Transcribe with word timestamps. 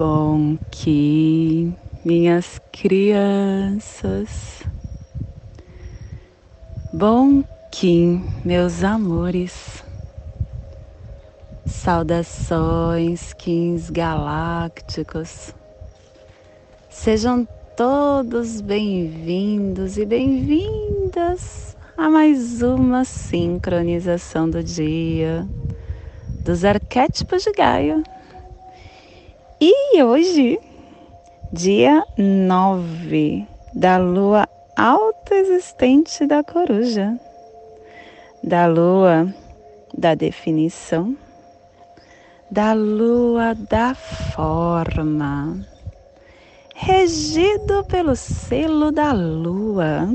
Bom 0.00 0.56
que 0.70 1.70
minhas 2.02 2.58
crianças, 2.72 4.62
bom 6.90 7.44
que 7.70 8.18
meus 8.42 8.82
amores, 8.82 9.84
saudações, 11.66 13.34
kings 13.34 13.92
galácticos, 13.92 15.54
sejam 16.88 17.46
todos 17.76 18.62
bem-vindos 18.62 19.98
e 19.98 20.06
bem-vindas 20.06 21.76
a 21.94 22.08
mais 22.08 22.62
uma 22.62 23.04
sincronização 23.04 24.48
do 24.48 24.64
dia 24.64 25.46
dos 26.42 26.64
arquétipos 26.64 27.42
de 27.42 27.52
Gaia. 27.52 28.02
E 29.62 30.02
hoje, 30.02 30.58
dia 31.52 32.02
9 32.16 33.46
da 33.74 33.98
lua 33.98 34.48
autoexistente 34.74 36.26
da 36.26 36.42
coruja, 36.42 37.20
da 38.42 38.66
lua 38.66 39.30
da 39.92 40.14
definição, 40.14 41.14
da 42.50 42.72
lua 42.72 43.54
da 43.68 43.94
forma, 43.94 45.62
regido 46.74 47.84
pelo 47.84 48.16
selo 48.16 48.90
da 48.90 49.12
lua. 49.12 50.08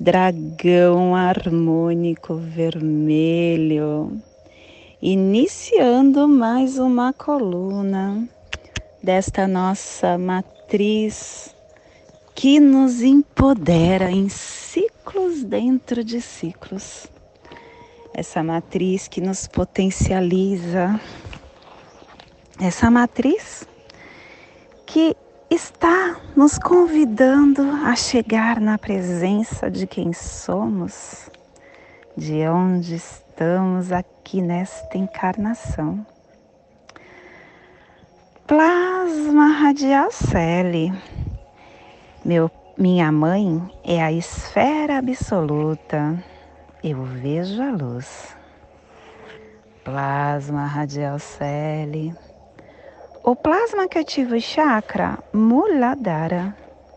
dragão 0.00 1.14
harmônico 1.14 2.34
vermelho, 2.36 4.18
iniciando 5.02 6.26
mais 6.26 6.78
uma 6.78 7.12
coluna 7.12 8.26
desta 9.02 9.46
nossa 9.46 10.16
matriz 10.16 11.54
que 12.34 12.58
nos 12.58 13.02
empodera 13.02 14.10
em 14.10 14.30
ciclos 14.30 15.44
dentro 15.44 16.02
de 16.02 16.22
ciclos. 16.22 17.06
Essa 18.14 18.42
matriz 18.42 19.06
que 19.06 19.20
nos 19.20 19.46
potencializa, 19.46 20.98
essa 22.58 22.90
matriz 22.90 23.68
que 24.86 25.14
está 25.50 26.16
nos 26.36 26.56
convidando 26.58 27.62
a 27.84 27.96
chegar 27.96 28.60
na 28.60 28.78
presença 28.78 29.68
de 29.68 29.84
quem 29.84 30.12
somos, 30.12 31.28
de 32.16 32.46
onde 32.46 32.94
estamos 32.94 33.90
aqui 33.90 34.40
nesta 34.40 34.96
encarnação. 34.96 36.06
Plasma 38.46 39.48
radial 39.48 40.12
Celi. 40.12 40.92
Meu, 42.24 42.48
minha 42.78 43.10
mãe 43.10 43.60
é 43.82 44.00
a 44.00 44.12
esfera 44.12 44.98
absoluta. 44.98 46.22
Eu 46.82 47.02
vejo 47.02 47.60
a 47.60 47.72
luz. 47.72 48.36
Plasma 49.82 50.64
radial 50.64 51.18
Celi 51.18 52.14
o 53.30 53.36
plasma 53.36 53.86
que 53.86 53.96
ativa 53.96 54.34
o 54.34 54.40
chakra 54.40 55.16
Muladhara, 55.32 56.52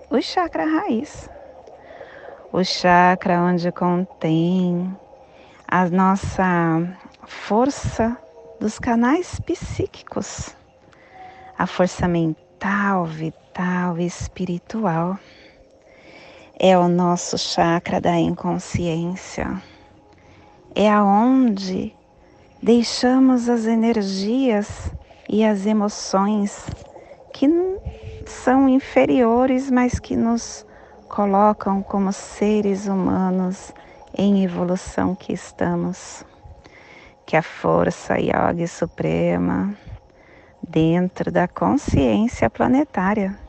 o 0.10 0.20
chakra 0.20 0.66
raiz. 0.66 1.30
O 2.52 2.64
chakra 2.64 3.40
onde 3.40 3.72
contém 3.72 4.98
a 5.68 5.88
nossa 5.90 6.98
força 7.28 8.18
dos 8.60 8.80
canais 8.80 9.40
psíquicos, 9.42 10.58
a 11.56 11.68
força 11.68 12.08
mental, 12.08 13.06
vital 13.06 14.00
e 14.00 14.08
espiritual. 14.08 15.20
É 16.58 16.76
o 16.76 16.88
nosso 16.88 17.38
chakra 17.38 18.02
da 18.02 18.18
inconsciência. 18.18 19.62
É 20.74 20.90
aonde 20.90 21.96
deixamos 22.60 23.50
as 23.50 23.68
energias 23.68 24.92
e 25.28 25.46
as 25.46 25.66
emoções 25.66 26.66
que 27.34 27.50
são 28.26 28.70
inferiores, 28.70 29.72
mas 29.72 30.00
que 30.00 30.16
nos 30.16 30.66
colocam 31.08 31.82
como 31.82 32.14
seres 32.14 32.86
humanos 32.88 33.74
em 34.18 34.44
evolução 34.44 35.16
que 35.16 35.34
estamos. 35.34 36.24
Que 37.26 37.38
a 37.38 37.42
força 37.42 38.20
yoga 38.20 38.68
suprema, 38.68 39.74
dentro 40.62 41.32
da 41.32 41.48
consciência 41.48 42.50
planetária, 42.50 43.40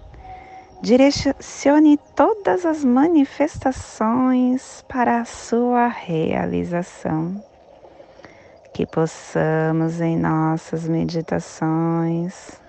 direcione 0.81 1.99
todas 2.15 2.65
as 2.65 2.85
manifestações 2.85 4.85
para 4.89 5.21
a 5.21 5.25
sua 5.25 5.89
realização 5.89 7.43
que 8.75 8.85
possamos 8.85 10.01
em 10.01 10.19
nossas 10.19 10.89
meditações 10.89 12.61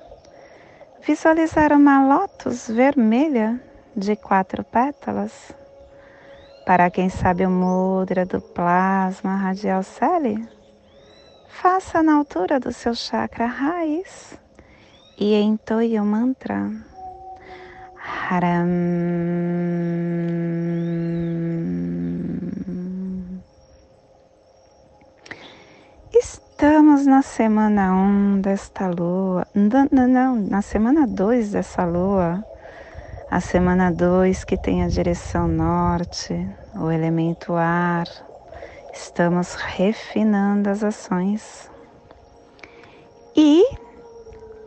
visualizar 1.01 1.73
uma 1.73 2.07
lótus 2.07 2.67
vermelha 2.67 3.59
de 3.97 4.15
quatro 4.15 4.63
pétalas. 4.63 5.51
Para 6.63 6.91
quem 6.91 7.09
sabe 7.09 7.45
o 7.45 7.49
mudra 7.49 8.23
do 8.23 8.39
plasma 8.39 9.35
radial 9.35 9.81
celi, 9.81 10.47
faça 11.47 12.03
na 12.03 12.15
altura 12.15 12.59
do 12.59 12.71
seu 12.71 12.93
chakra 12.93 13.47
raiz 13.47 14.39
e 15.17 15.33
entoie 15.33 15.99
o 15.99 16.05
mantra 16.05 16.71
Haram. 18.29 18.69
Estamos 26.65 27.05
na 27.05 27.21
semana 27.21 27.93
1 27.93 27.95
um 27.95 28.41
desta 28.41 28.87
lua, 28.87 29.45
não, 29.53 29.87
não, 29.91 30.07
não, 30.07 30.35
na 30.35 30.63
semana 30.63 31.05
2 31.05 31.51
dessa 31.51 31.85
lua, 31.85 32.43
a 33.29 33.39
semana 33.39 33.91
2 33.91 34.43
que 34.43 34.57
tem 34.57 34.83
a 34.83 34.87
direção 34.87 35.47
norte, 35.47 36.33
o 36.73 36.89
elemento 36.89 37.53
ar. 37.53 38.07
Estamos 38.91 39.53
refinando 39.53 40.67
as 40.67 40.83
ações 40.83 41.69
e 43.35 43.63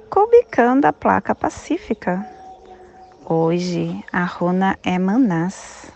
cubicando 0.08 0.86
a 0.86 0.92
placa 0.92 1.34
pacífica. 1.34 2.24
Hoje 3.28 4.04
a 4.12 4.24
runa 4.24 4.78
é 4.84 5.00
Manás, 5.00 5.90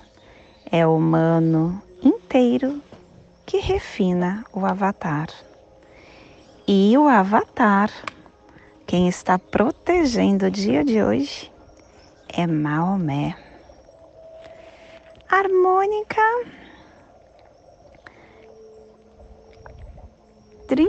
é 0.69 0.85
o 0.85 0.97
humano 0.97 1.81
inteiro 2.03 2.83
que 3.47 3.59
refina 3.59 4.45
o 4.53 4.67
avatar. 4.67 5.29
E 6.67 6.97
o 6.97 7.07
avatar, 7.09 7.91
quem 8.87 9.09
está 9.09 9.37
protegendo 9.37 10.47
o 10.47 10.51
dia 10.51 10.85
de 10.85 11.03
hoje, 11.03 11.53
é 12.29 12.47
Maomé. 12.47 13.37
Harmônica 15.29 16.23
30, 20.69 20.89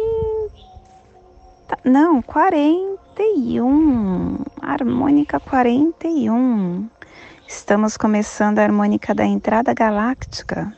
não, 1.84 2.22
41. 2.22 4.38
Harmônica 4.62 5.40
41. 5.40 6.88
Estamos 7.48 7.98
começando 7.98 8.60
a 8.60 8.64
harmônica 8.64 9.16
da 9.16 9.26
entrada 9.26 9.74
galáctica, 9.74 10.72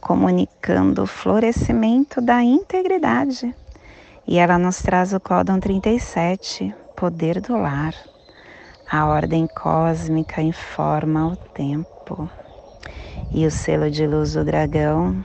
comunicando 0.00 1.02
o 1.02 1.08
florescimento 1.08 2.20
da 2.20 2.40
integridade 2.40 3.52
e 4.28 4.36
ela 4.36 4.58
nos 4.58 4.82
traz 4.82 5.14
o 5.14 5.18
códon 5.18 5.58
37, 5.58 6.74
poder 6.94 7.40
do 7.40 7.56
lar. 7.56 7.94
A 8.90 9.06
ordem 9.06 9.46
cósmica 9.46 10.42
informa 10.42 11.28
o 11.28 11.34
tempo. 11.34 12.30
E 13.32 13.46
o 13.46 13.50
selo 13.50 13.90
de 13.90 14.06
luz 14.06 14.34
do 14.34 14.44
dragão 14.44 15.24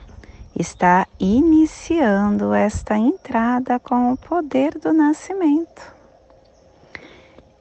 está 0.58 1.06
iniciando 1.20 2.54
esta 2.54 2.96
entrada 2.96 3.78
com 3.78 4.10
o 4.10 4.16
poder 4.16 4.78
do 4.78 4.90
nascimento. 4.90 5.94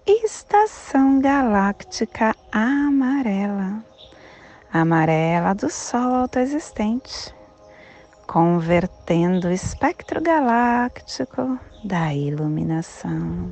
Estação 0.06 1.19
galáctica 1.19 2.34
amarela, 2.54 3.84
amarela 4.72 5.54
do 5.54 5.69
Sol 5.69 6.16
autoexistente 6.16 7.36
convertendo 8.27 9.47
o 9.47 9.51
espectro 9.51 10.21
galáctico 10.21 11.59
da 11.83 12.13
iluminação. 12.13 13.51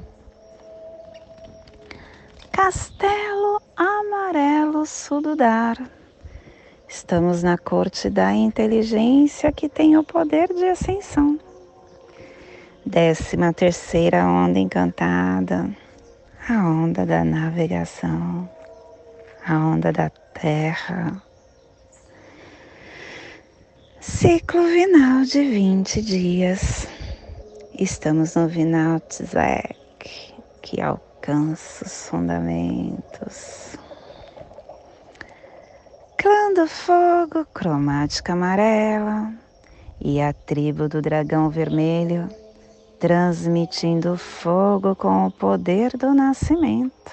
Castelo 2.52 3.62
Amarelo 3.76 4.86
Sududar. 4.86 5.78
Estamos 6.88 7.42
na 7.42 7.58
corte 7.58 8.10
da 8.10 8.34
inteligência 8.34 9.52
que 9.52 9.70
tem 9.70 9.98
o 9.98 10.04
poder 10.04 10.48
de 10.54 10.66
ascensão. 10.66 11.40
Décima 12.86 13.54
terceira 13.54 14.26
onda 14.26 14.60
encantada, 14.60 15.70
a 16.50 16.54
onda 16.68 17.06
da 17.06 17.24
navegação, 17.24 18.50
a 19.46 19.58
onda 19.58 19.92
da 19.94 20.10
terra. 20.10 21.22
Ciclo 24.02 24.64
final 24.64 25.24
de 25.26 25.44
20 25.44 26.02
dias. 26.02 26.88
Estamos 27.78 28.34
no 28.34 28.50
final 28.50 29.00
Tzek, 29.00 30.34
que 30.60 30.82
alcança 30.82 31.86
os 31.86 32.08
fundamentos. 32.10 33.78
Clã 36.18 36.52
do 36.56 36.68
fogo, 36.68 37.46
cromática 37.54 38.34
amarela, 38.34 39.32
e 40.00 40.20
a 40.20 40.34
tribo 40.34 40.90
do 40.90 41.00
dragão 41.00 41.52
vermelho 41.52 42.28
transmitindo 43.00 44.18
fogo 44.18 44.96
com 44.96 45.28
o 45.28 45.32
poder 45.32 45.96
do 45.96 46.12
nascimento. 46.12 47.12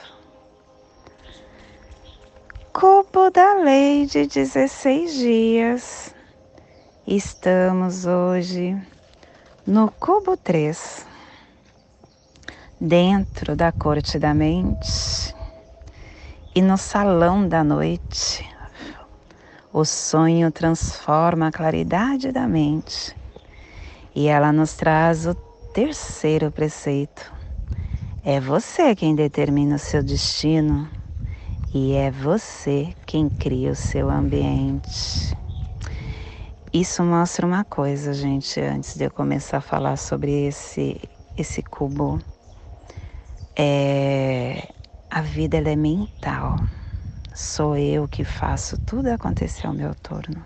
Cubo 2.73 3.31
da 3.31 3.56
lei 3.56 4.06
de 4.06 4.26
16 4.26 5.12
dias. 5.12 6.18
Estamos 7.10 8.05
hoje 8.05 8.76
no 9.66 9.90
cubo 9.90 10.37
3, 10.37 11.06
dentro 12.78 13.56
da 13.56 13.72
corte 13.72 14.19
da 14.19 14.34
mente 14.34 15.34
e 16.55 16.60
no 16.60 16.76
salão 16.76 17.49
da 17.49 17.64
noite. 17.64 18.46
O 19.72 19.87
sonho 19.87 20.52
transforma 20.52 21.46
a 21.46 21.50
claridade 21.50 22.31
da 22.31 22.46
mente 22.46 23.16
e 24.14 24.28
ela 24.28 24.52
nos 24.52 24.75
traz 24.75 25.25
o 25.25 25.34
terceiro 25.72 26.50
preceito. 26.50 27.32
É 28.22 28.38
você 28.38 28.94
quem 28.94 29.14
determina 29.14 29.76
o 29.76 29.78
seu 29.78 30.02
destino 30.02 30.87
e 31.72 31.94
é 31.94 32.10
você 32.10 32.94
quem 33.06 33.31
cria 33.31 33.72
o 33.72 33.75
seu 33.75 34.10
ambiente. 34.10 35.34
Isso 36.73 37.03
mostra 37.03 37.47
uma 37.47 37.65
coisa, 37.65 38.12
gente, 38.12 38.61
antes 38.61 38.94
de 38.94 39.05
eu 39.05 39.11
começar 39.11 39.59
a 39.59 39.61
falar 39.61 39.97
sobre 39.97 40.49
esse, 40.49 41.00
esse 41.37 41.62
cubo. 41.62 42.19
É, 43.56 44.69
a 45.11 45.23
vida 45.23 45.56
é 45.56 45.76
mental. 45.76 46.56
Sou 47.35 47.75
eu 47.75 48.06
que 48.06 48.23
faço 48.23 48.76
tudo 48.76 49.09
acontecer 49.09 49.67
ao 49.67 49.73
meu 49.73 49.94
torno. 49.94 50.44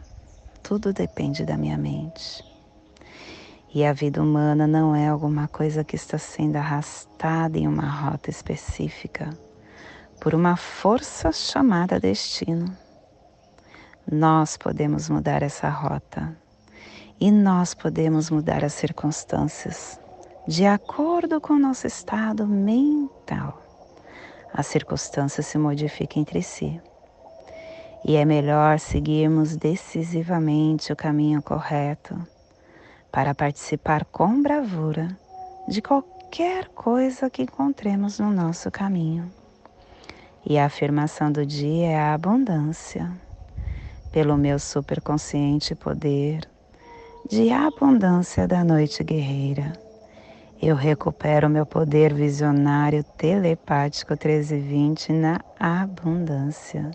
Tudo 0.62 0.92
depende 0.92 1.44
da 1.44 1.56
minha 1.56 1.76
mente. 1.76 2.44
E 3.74 3.84
a 3.84 3.92
vida 3.92 4.22
humana 4.22 4.66
não 4.66 4.94
é 4.94 5.08
alguma 5.08 5.48
coisa 5.48 5.82
que 5.82 5.96
está 5.96 6.18
sendo 6.18 6.56
arrastada 6.56 7.58
em 7.58 7.66
uma 7.66 7.88
rota 7.88 8.30
específica 8.30 9.30
por 10.20 10.36
uma 10.36 10.56
força 10.56 11.32
chamada 11.32 11.98
destino. 11.98 12.81
Nós 14.10 14.56
podemos 14.56 15.08
mudar 15.08 15.42
essa 15.42 15.68
rota 15.68 16.36
e 17.20 17.30
nós 17.30 17.72
podemos 17.72 18.30
mudar 18.30 18.64
as 18.64 18.72
circunstâncias 18.72 20.00
de 20.46 20.66
acordo 20.66 21.40
com 21.40 21.54
o 21.54 21.58
nosso 21.58 21.86
estado 21.86 22.46
mental. 22.46 23.62
As 24.52 24.66
circunstâncias 24.66 25.46
se 25.46 25.56
modificam 25.56 26.20
entre 26.20 26.42
si. 26.42 26.80
E 28.04 28.16
é 28.16 28.24
melhor 28.24 28.80
seguirmos 28.80 29.56
decisivamente 29.56 30.92
o 30.92 30.96
caminho 30.96 31.40
correto 31.40 32.18
para 33.12 33.34
participar 33.34 34.04
com 34.06 34.42
bravura 34.42 35.16
de 35.68 35.80
qualquer 35.80 36.68
coisa 36.70 37.30
que 37.30 37.42
encontremos 37.42 38.18
no 38.18 38.30
nosso 38.30 38.68
caminho. 38.68 39.30
E 40.44 40.58
a 40.58 40.66
afirmação 40.66 41.30
do 41.30 41.46
dia 41.46 41.86
é 41.86 41.96
a 42.00 42.14
abundância. 42.14 43.08
Pelo 44.12 44.36
meu 44.36 44.58
superconsciente 44.58 45.74
poder 45.74 46.46
de 47.30 47.50
abundância 47.50 48.46
da 48.46 48.62
noite 48.62 49.02
guerreira, 49.02 49.72
eu 50.60 50.76
recupero 50.76 51.48
meu 51.48 51.64
poder 51.64 52.12
visionário 52.12 53.02
telepático 53.16 54.12
1320 54.12 55.12
na 55.14 55.40
abundância. 55.58 56.90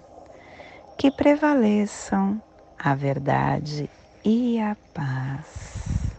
Que 0.96 1.10
prevaleçam 1.10 2.40
a 2.78 2.94
verdade 2.94 3.90
e 4.24 4.60
a 4.60 4.78
paz. 4.94 6.12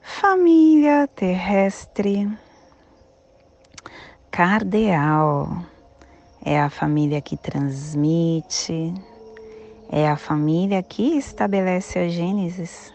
Família 0.00 1.08
terrestre 1.08 2.30
cardeal 4.30 5.64
é 6.44 6.60
a 6.60 6.70
família 6.70 7.20
que 7.20 7.36
transmite, 7.36 8.94
é 9.90 10.06
a 10.06 10.16
família 10.16 10.82
que 10.82 11.16
estabelece 11.16 11.98
a 11.98 12.08
Gênesis, 12.08 12.92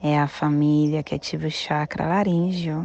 é 0.00 0.18
a 0.18 0.28
família 0.28 1.02
que 1.02 1.14
ativa 1.14 1.48
o 1.48 1.50
chakra 1.50 2.06
laríngeo. 2.06 2.84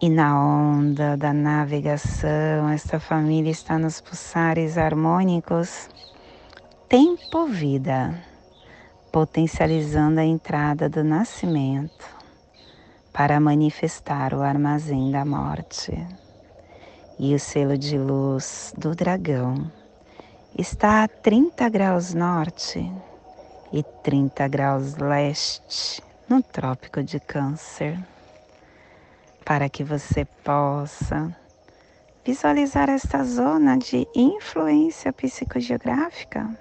E 0.00 0.08
na 0.08 0.40
onda 0.40 1.16
da 1.16 1.32
navegação, 1.32 2.68
esta 2.72 3.00
família 3.00 3.50
está 3.50 3.76
nos 3.76 4.00
pulsares 4.00 4.78
harmônicos 4.78 5.88
tempo-vida 6.88 8.14
potencializando 9.10 10.20
a 10.20 10.24
entrada 10.24 10.88
do 10.88 11.02
nascimento 11.02 12.06
para 13.12 13.40
manifestar 13.40 14.32
o 14.32 14.42
armazém 14.42 15.10
da 15.10 15.24
morte. 15.24 16.06
E 17.18 17.34
o 17.34 17.40
selo 17.40 17.76
de 17.76 17.98
luz 17.98 18.72
do 18.78 18.94
dragão 18.94 19.68
está 20.56 21.02
a 21.02 21.08
30 21.08 21.68
graus 21.68 22.14
norte 22.14 22.92
e 23.72 23.82
30 23.82 24.46
graus 24.48 24.96
leste 24.96 26.02
no 26.28 26.42
Trópico 26.42 27.02
de 27.02 27.18
Câncer, 27.18 27.98
para 29.44 29.68
que 29.68 29.82
você 29.82 30.24
possa 30.44 31.36
visualizar 32.24 32.88
esta 32.88 33.24
zona 33.24 33.76
de 33.76 34.06
influência 34.14 35.12
psicogeográfica 35.12 36.56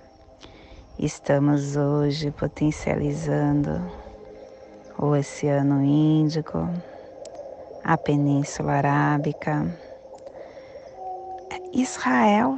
Estamos 0.99 1.75
hoje 1.75 2.31
potencializando 2.31 3.69
o 4.97 5.11
Oceano 5.11 5.83
Índico, 5.83 6.67
a 7.83 7.95
Península 7.95 8.71
Arábica, 8.73 9.63
Israel, 11.71 12.57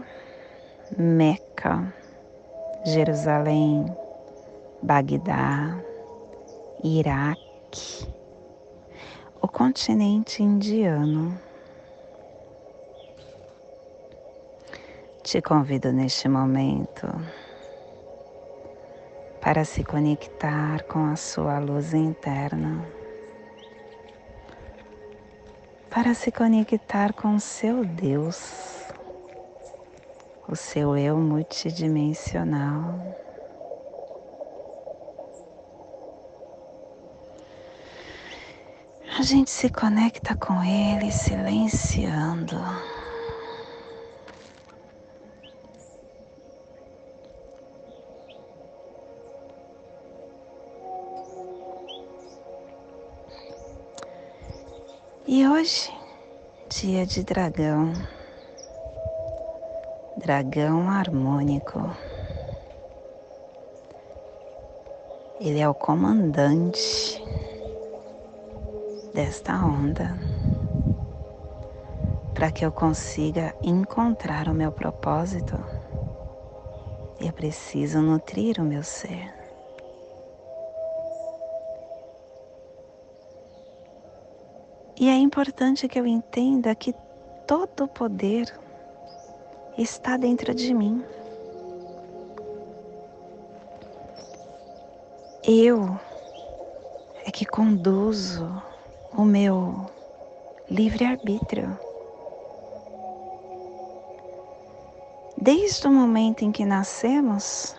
Meca, 0.98 1.94
Jerusalém, 2.84 3.86
Bagdá, 4.82 5.80
Iraque, 6.84 8.08
o 9.40 9.48
continente 9.48 10.42
indiano. 10.42 11.40
Te 15.22 15.42
convido 15.44 15.94
neste 15.94 16.28
momento 16.28 17.08
para 19.40 19.64
se 19.64 19.84
conectar 19.84 20.84
com 20.86 21.06
a 21.06 21.16
sua 21.16 21.60
luz 21.60 21.94
interna, 21.94 22.84
para 25.90 26.16
se 26.16 26.32
conectar 26.32 27.14
com 27.14 27.40
seu 27.40 27.86
Deus, 27.86 28.79
o 30.50 30.56
seu 30.56 30.98
eu 30.98 31.16
multidimensional. 31.18 32.98
A 39.18 39.22
gente 39.22 39.52
se 39.52 39.70
conecta 39.70 40.36
com 40.36 40.64
ele 40.64 41.12
silenciando. 41.12 42.58
E 55.28 55.48
hoje, 55.48 55.92
dia 56.70 57.06
de 57.06 57.24
dragão, 57.24 57.94
dragão 60.20 60.90
harmônico. 60.90 61.80
Ele 65.40 65.60
é 65.60 65.70
o 65.70 65.74
comandante 65.74 67.24
desta 69.14 69.54
onda 69.66 70.18
para 72.34 72.52
que 72.52 72.66
eu 72.66 72.72
consiga 72.72 73.56
encontrar 73.64 74.50
o 74.50 74.54
meu 74.54 74.72
propósito. 74.72 75.58
Eu 77.20 77.32
preciso 77.34 78.02
nutrir 78.02 78.60
o 78.60 78.64
meu 78.64 78.84
ser. 78.84 79.34
E 85.00 85.08
é 85.08 85.16
importante 85.16 85.88
que 85.88 85.98
eu 85.98 86.06
entenda 86.06 86.76
que 86.76 86.94
todo 87.48 87.86
o 87.86 87.88
poder 87.88 88.54
está 89.78 90.18
dentro 90.18 90.54
de 90.54 90.74
mim. 90.74 91.04
Eu 95.44 96.00
é 97.26 97.32
que 97.32 97.46
conduzo 97.46 98.50
o 99.16 99.24
meu 99.24 99.86
livre-arbítrio. 100.70 101.78
Desde 105.38 105.88
o 105.88 105.92
momento 105.92 106.44
em 106.44 106.52
que 106.52 106.66
nascemos, 106.66 107.76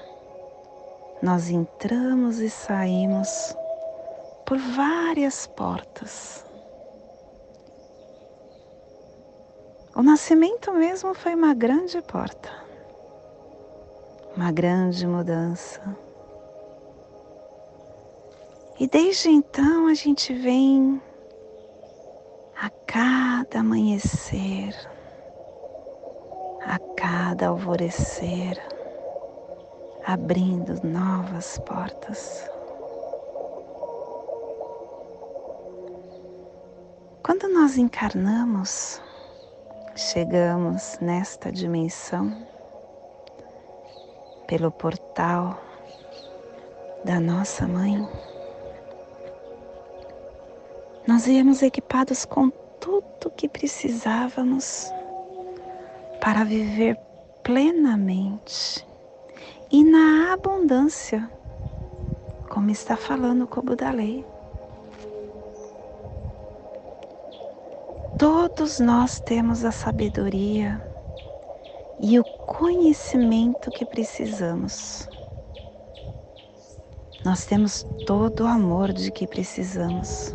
nós 1.23 1.51
entramos 1.51 2.39
e 2.39 2.49
saímos 2.49 3.55
por 4.47 4.59
várias 4.59 5.47
portas. 5.47 6.45
O 9.95 10.03
nascimento 10.03 10.73
mesmo 10.73 11.15
foi 11.15 11.35
uma 11.35 11.55
grande 11.55 12.01
porta, 12.03 12.51
uma 14.37 14.51
grande 14.53 15.07
mudança. 15.07 15.81
E 18.79 18.87
desde 18.87 19.29
então 19.29 19.87
a 19.87 19.95
gente 19.95 20.33
vem 20.33 21.03
a 22.57 22.71
cada 22.87 23.61
amanhecer 23.61 24.75
a 26.71 26.79
cada 26.97 27.49
alvorecer, 27.49 28.57
abrindo 30.05 30.81
novas 30.87 31.59
portas. 31.59 32.49
Quando 37.23 37.49
nós 37.49 37.77
encarnamos, 37.77 39.01
chegamos 40.01 40.99
nesta 40.99 41.53
dimensão 41.53 42.35
pelo 44.47 44.71
portal 44.71 45.61
da 47.05 47.21
nossa 47.21 47.69
mãe. 47.69 48.09
Nós 51.07 51.27
íamos 51.27 51.63
equipados 51.63 52.25
com 52.25 52.49
tudo 52.81 53.31
que 53.37 53.47
precisávamos 53.47 54.91
para 56.19 56.45
viver 56.45 56.99
plenamente 57.43 58.87
e 59.71 59.85
na 59.85 60.33
abundância, 60.33 61.31
como 62.49 62.71
está 62.71 62.97
falando 62.97 63.43
o 63.43 63.47
Kobo 63.47 63.77
da 63.77 63.91
Lei. 63.91 64.25
Todos 68.61 68.79
nós 68.79 69.19
temos 69.21 69.65
a 69.65 69.73
sabedoria 69.73 70.87
e 71.99 72.21
o 72.21 72.25
conhecimento 72.25 73.71
que 73.71 73.87
precisamos. 73.87 75.09
Nós 77.25 77.47
temos 77.47 77.87
todo 78.07 78.45
o 78.45 78.47
amor 78.47 78.93
de 78.93 79.11
que 79.11 79.27
precisamos. 79.27 80.35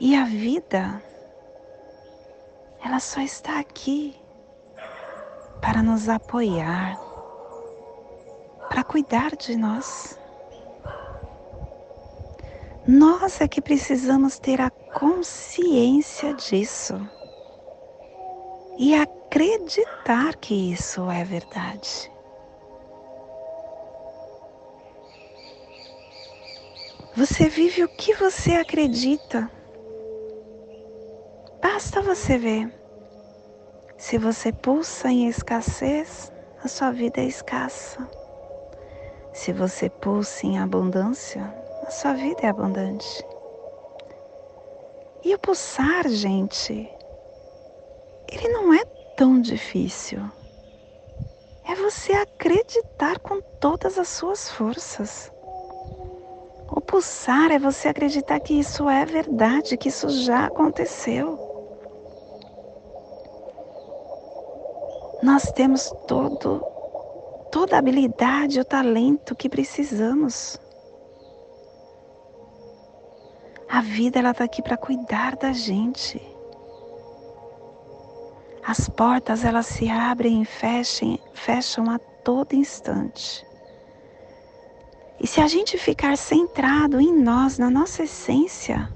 E 0.00 0.16
a 0.16 0.24
vida 0.24 1.00
ela 2.84 2.98
só 2.98 3.20
está 3.20 3.60
aqui 3.60 4.16
para 5.60 5.84
nos 5.84 6.08
apoiar, 6.08 6.98
para 8.68 8.82
cuidar 8.82 9.36
de 9.36 9.54
nós. 9.54 10.18
Nós 12.88 13.40
é 13.40 13.46
que 13.46 13.62
precisamos 13.62 14.40
ter 14.40 14.60
a 14.60 14.68
consciência 14.94 16.32
disso 16.34 16.94
e 18.78 18.94
acreditar 18.94 20.36
que 20.36 20.72
isso 20.72 21.10
é 21.10 21.24
verdade. 21.24 22.10
Você 27.16 27.48
vive 27.48 27.84
o 27.84 27.88
que 27.88 28.14
você 28.14 28.54
acredita. 28.54 29.50
Basta 31.60 32.00
você 32.00 32.38
ver. 32.38 32.72
Se 33.96 34.18
você 34.18 34.52
pulsa 34.52 35.08
em 35.08 35.28
escassez, 35.28 36.32
a 36.62 36.68
sua 36.68 36.90
vida 36.90 37.20
é 37.20 37.24
escassa. 37.24 38.08
Se 39.32 39.52
você 39.52 39.88
pulsa 39.88 40.46
em 40.46 40.58
abundância, 40.58 41.42
a 41.86 41.90
sua 41.90 42.14
vida 42.14 42.42
é 42.42 42.48
abundante. 42.48 43.33
E 45.24 45.34
o 45.34 45.38
pulsar, 45.38 46.06
gente, 46.06 46.86
ele 48.30 48.48
não 48.48 48.74
é 48.74 48.84
tão 49.16 49.40
difícil. 49.40 50.20
É 51.66 51.74
você 51.74 52.12
acreditar 52.12 53.18
com 53.20 53.40
todas 53.58 53.98
as 53.98 54.08
suas 54.08 54.50
forças. 54.50 55.32
O 56.70 56.78
pulsar 56.78 57.50
é 57.50 57.58
você 57.58 57.88
acreditar 57.88 58.38
que 58.40 58.52
isso 58.52 58.86
é 58.86 59.06
verdade, 59.06 59.78
que 59.78 59.88
isso 59.88 60.10
já 60.10 60.44
aconteceu. 60.44 61.38
Nós 65.22 65.44
temos 65.52 65.90
todo, 66.06 66.62
toda 67.50 67.76
a 67.76 67.78
habilidade, 67.78 68.60
o 68.60 68.64
talento 68.64 69.34
que 69.34 69.48
precisamos. 69.48 70.58
A 73.74 73.80
vida 73.80 74.20
ela 74.20 74.30
está 74.30 74.44
aqui 74.44 74.62
para 74.62 74.76
cuidar 74.76 75.34
da 75.34 75.52
gente. 75.52 76.22
As 78.64 78.88
portas 78.88 79.44
elas 79.44 79.66
se 79.66 79.90
abrem 79.90 80.42
e 80.42 80.44
fecham, 80.44 81.18
fecham 81.32 81.90
a 81.90 81.98
todo 81.98 82.52
instante. 82.52 83.44
E 85.18 85.26
se 85.26 85.40
a 85.40 85.48
gente 85.48 85.76
ficar 85.76 86.16
centrado 86.16 87.00
em 87.00 87.12
nós, 87.12 87.58
na 87.58 87.68
nossa 87.68 88.04
essência, 88.04 88.88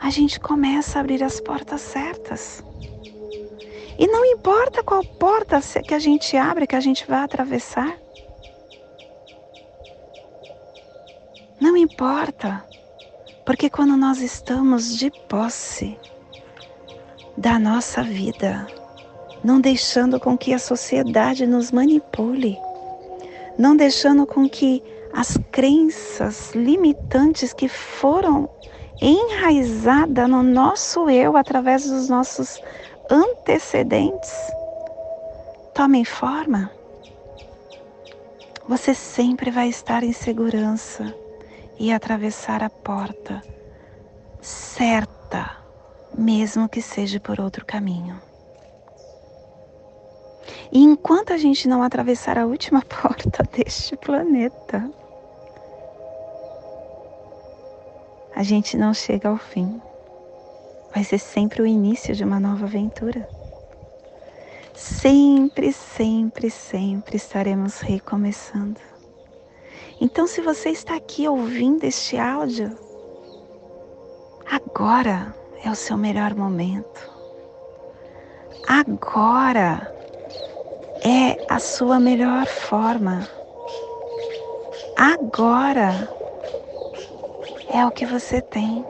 a 0.00 0.10
gente 0.10 0.40
começa 0.40 0.98
a 0.98 1.00
abrir 1.00 1.22
as 1.22 1.40
portas 1.40 1.80
certas. 1.80 2.64
E 3.96 4.08
não 4.08 4.24
importa 4.24 4.82
qual 4.82 5.04
porta 5.04 5.60
que 5.86 5.94
a 5.94 6.00
gente 6.00 6.36
abre, 6.36 6.66
que 6.66 6.74
a 6.74 6.80
gente 6.80 7.06
vai 7.06 7.20
atravessar. 7.20 7.96
Não 11.60 11.76
importa, 11.76 12.66
porque 13.48 13.70
quando 13.70 13.96
nós 13.96 14.20
estamos 14.20 14.94
de 14.94 15.10
posse 15.26 15.98
da 17.34 17.58
nossa 17.58 18.02
vida, 18.02 18.66
não 19.42 19.58
deixando 19.58 20.20
com 20.20 20.36
que 20.36 20.52
a 20.52 20.58
sociedade 20.58 21.46
nos 21.46 21.72
manipule, 21.72 22.58
não 23.58 23.74
deixando 23.74 24.26
com 24.26 24.46
que 24.46 24.82
as 25.14 25.38
crenças 25.50 26.52
limitantes 26.54 27.54
que 27.54 27.68
foram 27.68 28.50
enraizadas 29.00 30.28
no 30.28 30.42
nosso 30.42 31.08
eu 31.08 31.34
através 31.34 31.88
dos 31.88 32.06
nossos 32.06 32.60
antecedentes 33.10 34.30
tomem 35.72 36.04
forma, 36.04 36.70
você 38.68 38.92
sempre 38.92 39.50
vai 39.50 39.70
estar 39.70 40.02
em 40.02 40.12
segurança 40.12 41.14
e 41.78 41.92
atravessar 41.92 42.62
a 42.62 42.70
porta 42.70 43.42
certa, 44.40 45.56
mesmo 46.16 46.68
que 46.68 46.80
seja 46.80 47.20
por 47.20 47.40
outro 47.40 47.64
caminho. 47.64 48.20
E 50.72 50.82
enquanto 50.82 51.32
a 51.32 51.36
gente 51.36 51.68
não 51.68 51.82
atravessar 51.82 52.38
a 52.38 52.46
última 52.46 52.82
porta 53.02 53.42
deste 53.44 53.96
planeta, 53.96 54.90
a 58.34 58.42
gente 58.42 58.76
não 58.76 58.94
chega 58.94 59.28
ao 59.28 59.36
fim 59.36 59.80
vai 60.98 61.04
ser 61.04 61.18
sempre 61.18 61.62
o 61.62 61.66
início 61.66 62.14
de 62.14 62.24
uma 62.24 62.40
nova 62.40 62.64
aventura. 62.64 63.28
Sempre, 64.74 65.72
sempre, 65.72 66.50
sempre 66.50 67.16
estaremos 67.16 67.80
recomeçando. 67.80 68.80
Então, 70.00 70.26
se 70.26 70.40
você 70.40 70.70
está 70.70 70.94
aqui 70.94 71.28
ouvindo 71.28 71.84
este 71.84 72.16
áudio, 72.16 72.76
agora 74.50 75.34
é 75.64 75.70
o 75.70 75.74
seu 75.74 75.96
melhor 75.96 76.34
momento. 76.34 77.10
Agora 78.66 79.92
é 81.02 81.44
a 81.48 81.58
sua 81.58 81.98
melhor 81.98 82.46
forma. 82.46 83.26
Agora 84.96 86.08
é 87.72 87.84
o 87.86 87.90
que 87.90 88.04
você 88.06 88.40
tem. 88.40 88.84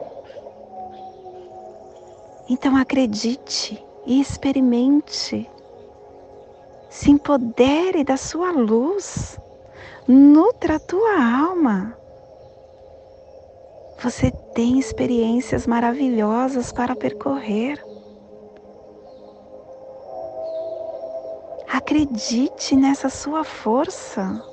Então 2.49 2.75
acredite 2.75 3.83
e 4.05 4.19
experimente 4.19 5.49
Se 6.89 7.11
empodere 7.11 8.03
da 8.03 8.17
sua 8.17 8.51
luz. 8.51 9.39
Nutra 10.11 10.77
a 10.77 10.79
tua 10.79 11.23
alma. 11.23 11.95
Você 14.01 14.31
tem 14.55 14.79
experiências 14.79 15.67
maravilhosas 15.67 16.71
para 16.71 16.95
percorrer. 16.95 17.79
Acredite 21.71 22.75
nessa 22.75 23.07
sua 23.07 23.43
força. 23.43 24.43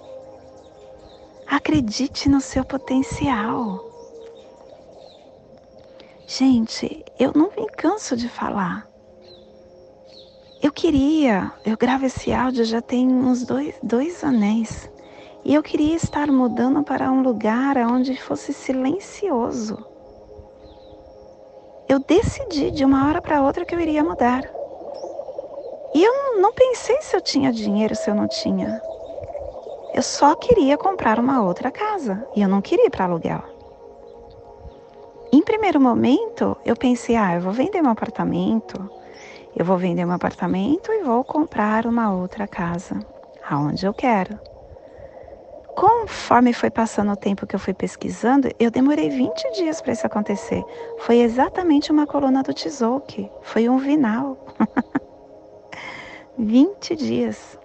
Acredite 1.46 2.28
no 2.28 2.42
seu 2.42 2.62
potencial. 2.62 3.82
Gente, 6.26 7.02
eu 7.18 7.32
não 7.34 7.50
me 7.56 7.66
canso 7.68 8.14
de 8.14 8.28
falar. 8.28 8.86
Eu 10.62 10.70
queria, 10.70 11.50
eu 11.64 11.78
gravo 11.78 12.04
esse 12.04 12.30
áudio 12.30 12.66
já 12.66 12.82
tem 12.82 13.08
uns 13.08 13.42
dois, 13.46 13.74
dois 13.82 14.22
anéis. 14.22 14.94
E 15.46 15.54
eu 15.54 15.62
queria 15.62 15.94
estar 15.94 16.26
mudando 16.26 16.82
para 16.82 17.08
um 17.08 17.22
lugar 17.22 17.76
onde 17.76 18.20
fosse 18.20 18.52
silencioso. 18.52 19.78
Eu 21.88 22.00
decidi 22.00 22.72
de 22.72 22.84
uma 22.84 23.06
hora 23.06 23.22
para 23.22 23.40
outra 23.40 23.64
que 23.64 23.72
eu 23.72 23.78
iria 23.78 24.02
mudar. 24.02 24.42
E 25.94 26.02
eu 26.02 26.40
não 26.40 26.52
pensei 26.52 27.00
se 27.00 27.16
eu 27.16 27.20
tinha 27.20 27.52
dinheiro, 27.52 27.94
se 27.94 28.10
eu 28.10 28.14
não 28.16 28.26
tinha. 28.26 28.82
Eu 29.94 30.02
só 30.02 30.34
queria 30.34 30.76
comprar 30.76 31.16
uma 31.20 31.40
outra 31.40 31.70
casa 31.70 32.26
e 32.34 32.42
eu 32.42 32.48
não 32.48 32.60
queria 32.60 32.86
ir 32.86 32.90
para 32.90 33.04
aluguel. 33.04 33.44
Em 35.32 35.42
primeiro 35.42 35.80
momento, 35.80 36.56
eu 36.64 36.74
pensei, 36.74 37.14
ah, 37.14 37.36
eu 37.36 37.40
vou 37.40 37.52
vender 37.52 37.80
meu 37.82 37.92
apartamento, 37.92 38.90
eu 39.56 39.64
vou 39.64 39.78
vender 39.78 40.04
meu 40.04 40.16
apartamento 40.16 40.90
e 40.90 41.04
vou 41.04 41.22
comprar 41.22 41.86
uma 41.86 42.12
outra 42.12 42.48
casa, 42.48 42.98
aonde 43.48 43.86
eu 43.86 43.94
quero. 43.94 44.55
Conforme 45.76 46.54
foi 46.54 46.70
passando 46.70 47.12
o 47.12 47.16
tempo 47.16 47.46
que 47.46 47.54
eu 47.54 47.60
fui 47.60 47.74
pesquisando, 47.74 48.48
eu 48.58 48.70
demorei 48.70 49.10
20 49.10 49.52
dias 49.52 49.82
para 49.82 49.92
isso 49.92 50.06
acontecer. 50.06 50.64
Foi 51.00 51.18
exatamente 51.18 51.92
uma 51.92 52.06
coluna 52.06 52.42
do 52.42 52.54
Tzolk'in, 52.54 53.30
foi 53.42 53.68
um 53.68 53.76
vinal. 53.76 54.38
20 56.38 56.96
dias. 56.96 57.58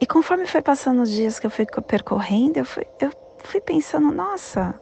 E 0.00 0.06
conforme 0.06 0.44
foi 0.44 0.60
passando 0.60 1.02
os 1.02 1.10
dias 1.10 1.38
que 1.38 1.46
eu 1.46 1.50
fui 1.50 1.64
percorrendo, 1.64 2.58
eu 2.58 2.64
fui, 2.64 2.84
eu 2.98 3.12
fui 3.44 3.60
pensando, 3.60 4.10
nossa, 4.10 4.74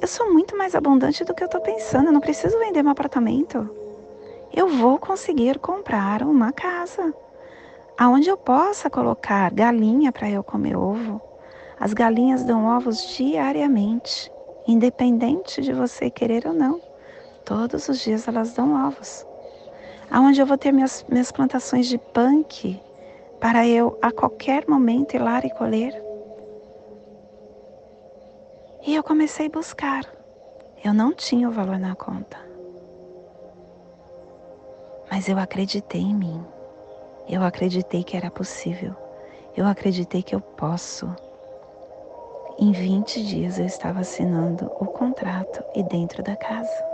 eu 0.00 0.06
sou 0.06 0.30
muito 0.30 0.58
mais 0.58 0.74
abundante 0.74 1.24
do 1.24 1.34
que 1.34 1.42
eu 1.42 1.46
estou 1.46 1.60
pensando, 1.62 2.08
eu 2.08 2.12
não 2.12 2.20
preciso 2.20 2.58
vender 2.58 2.82
meu 2.82 2.92
apartamento. 2.92 3.66
Eu 4.54 4.68
vou 4.68 4.98
conseguir 4.98 5.58
comprar 5.58 6.22
uma 6.22 6.52
casa 6.52 7.14
aonde 7.96 8.28
eu 8.28 8.36
possa 8.36 8.90
colocar 8.90 9.50
galinha 9.52 10.12
para 10.12 10.28
eu 10.28 10.44
comer 10.44 10.76
ovo. 10.76 11.20
As 11.78 11.94
galinhas 11.94 12.44
dão 12.44 12.66
ovos 12.66 13.16
diariamente, 13.16 14.30
independente 14.66 15.62
de 15.62 15.72
você 15.72 16.10
querer 16.10 16.46
ou 16.46 16.52
não. 16.52 16.80
Todos 17.44 17.88
os 17.88 18.00
dias 18.00 18.28
elas 18.28 18.52
dão 18.52 18.86
ovos. 18.86 19.26
Aonde 20.10 20.40
eu 20.40 20.46
vou 20.46 20.58
ter 20.58 20.72
minhas, 20.72 21.04
minhas 21.08 21.32
plantações 21.32 21.86
de 21.86 21.98
punk 21.98 22.80
para 23.40 23.66
eu 23.66 23.98
a 24.02 24.10
qualquer 24.10 24.66
momento 24.68 25.14
ir 25.14 25.22
lá 25.22 25.38
e 25.44 25.50
colher. 25.50 26.02
E 28.86 28.94
eu 28.94 29.02
comecei 29.02 29.46
a 29.46 29.50
buscar. 29.50 30.04
Eu 30.84 30.94
não 30.94 31.12
tinha 31.12 31.48
o 31.48 31.52
valor 31.52 31.78
na 31.78 31.96
conta. 31.96 32.38
Mas 35.10 35.28
eu 35.28 35.38
acreditei 35.38 36.00
em 36.00 36.14
mim. 36.14 36.55
Eu 37.28 37.42
acreditei 37.42 38.04
que 38.04 38.16
era 38.16 38.30
possível. 38.30 38.94
Eu 39.56 39.66
acreditei 39.66 40.22
que 40.22 40.34
eu 40.34 40.40
posso. 40.40 41.12
Em 42.58 42.72
20 42.72 43.22
dias 43.24 43.58
eu 43.58 43.66
estava 43.66 44.00
assinando 44.00 44.66
o 44.78 44.86
contrato 44.86 45.62
e 45.74 45.82
dentro 45.82 46.22
da 46.22 46.36
casa. 46.36 46.84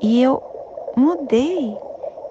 E 0.00 0.22
eu 0.22 0.42
mudei 0.96 1.76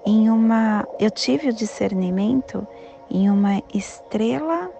em 0.06 0.30
uma. 0.30 0.86
Eu 0.98 1.10
tive 1.10 1.50
o 1.50 1.52
discernimento 1.52 2.66
em 3.10 3.30
uma 3.30 3.62
estrela 3.74 4.70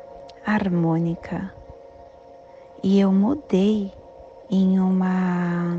harmônica. 0.44 1.52
E 2.82 2.98
eu 2.98 3.12
mudei 3.12 3.92
em 4.50 4.80
uma 4.80 5.76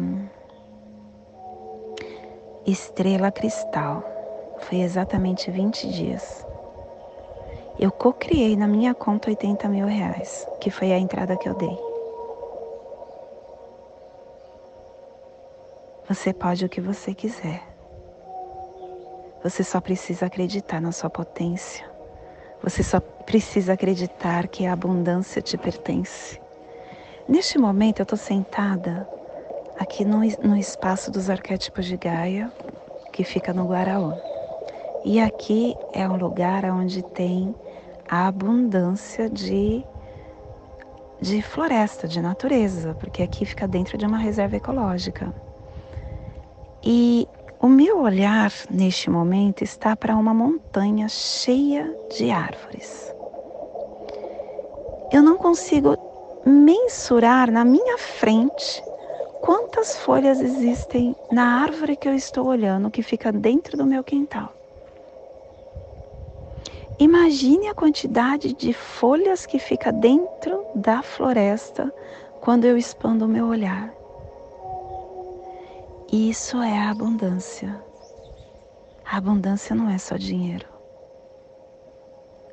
estrela 2.65 3.31
cristal. 3.31 4.20
Foi 4.61 4.79
exatamente 4.79 5.51
20 5.51 5.89
dias. 5.89 6.45
Eu 7.79 7.91
co-criei 7.91 8.55
na 8.55 8.67
minha 8.67 8.93
conta 8.93 9.29
80 9.29 9.67
mil 9.67 9.87
reais, 9.87 10.47
que 10.59 10.69
foi 10.69 10.91
a 10.91 10.99
entrada 10.99 11.35
que 11.35 11.49
eu 11.49 11.55
dei. 11.55 11.77
Você 16.07 16.33
pode 16.33 16.65
o 16.65 16.69
que 16.69 16.81
você 16.81 17.13
quiser. 17.13 17.61
Você 19.43 19.63
só 19.63 19.81
precisa 19.81 20.27
acreditar 20.27 20.79
na 20.79 20.91
sua 20.91 21.09
potência. 21.09 21.89
Você 22.61 22.83
só 22.83 22.99
precisa 22.99 23.73
acreditar 23.73 24.47
que 24.47 24.65
a 24.65 24.73
abundância 24.73 25.41
te 25.41 25.57
pertence. 25.57 26.39
Neste 27.27 27.57
momento 27.57 27.99
eu 27.99 28.03
estou 28.03 28.17
sentada 28.17 29.07
aqui 29.79 30.05
no, 30.05 30.19
no 30.43 30.55
espaço 30.55 31.09
dos 31.09 31.29
arquétipos 31.29 31.85
de 31.85 31.97
Gaia, 31.97 32.51
que 33.11 33.23
fica 33.23 33.51
no 33.53 33.65
Guaraú. 33.65 34.30
E 35.03 35.19
aqui 35.19 35.75
é 35.93 36.07
um 36.07 36.15
lugar 36.15 36.63
onde 36.65 37.01
tem 37.01 37.55
a 38.07 38.27
abundância 38.27 39.27
de, 39.27 39.83
de 41.19 41.41
floresta, 41.41 42.07
de 42.07 42.21
natureza, 42.21 42.93
porque 42.99 43.23
aqui 43.23 43.45
fica 43.45 43.67
dentro 43.67 43.97
de 43.97 44.05
uma 44.05 44.17
reserva 44.17 44.57
ecológica. 44.57 45.33
E 46.83 47.27
o 47.59 47.67
meu 47.67 47.99
olhar 48.01 48.51
neste 48.69 49.09
momento 49.09 49.63
está 49.63 49.95
para 49.95 50.15
uma 50.15 50.33
montanha 50.33 51.09
cheia 51.09 51.95
de 52.15 52.29
árvores. 52.29 53.11
Eu 55.11 55.23
não 55.23 55.37
consigo 55.37 55.97
mensurar 56.45 57.51
na 57.51 57.65
minha 57.65 57.97
frente 57.97 58.83
quantas 59.41 59.97
folhas 59.97 60.39
existem 60.39 61.15
na 61.31 61.61
árvore 61.63 61.95
que 61.95 62.07
eu 62.07 62.13
estou 62.13 62.45
olhando, 62.45 62.91
que 62.91 63.01
fica 63.01 63.31
dentro 63.31 63.75
do 63.75 63.85
meu 63.85 64.03
quintal. 64.03 64.60
Imagine 67.01 67.67
a 67.67 67.73
quantidade 67.73 68.53
de 68.53 68.73
folhas 68.73 69.47
que 69.47 69.57
fica 69.57 69.91
dentro 69.91 70.63
da 70.75 71.01
floresta 71.01 71.91
quando 72.41 72.65
eu 72.65 72.77
expando 72.77 73.25
o 73.25 73.27
meu 73.27 73.47
olhar. 73.47 73.91
Isso 76.11 76.61
é 76.61 76.77
a 76.77 76.91
abundância. 76.91 77.83
A 79.03 79.17
abundância 79.17 79.75
não 79.75 79.89
é 79.89 79.97
só 79.97 80.15
dinheiro. 80.15 80.67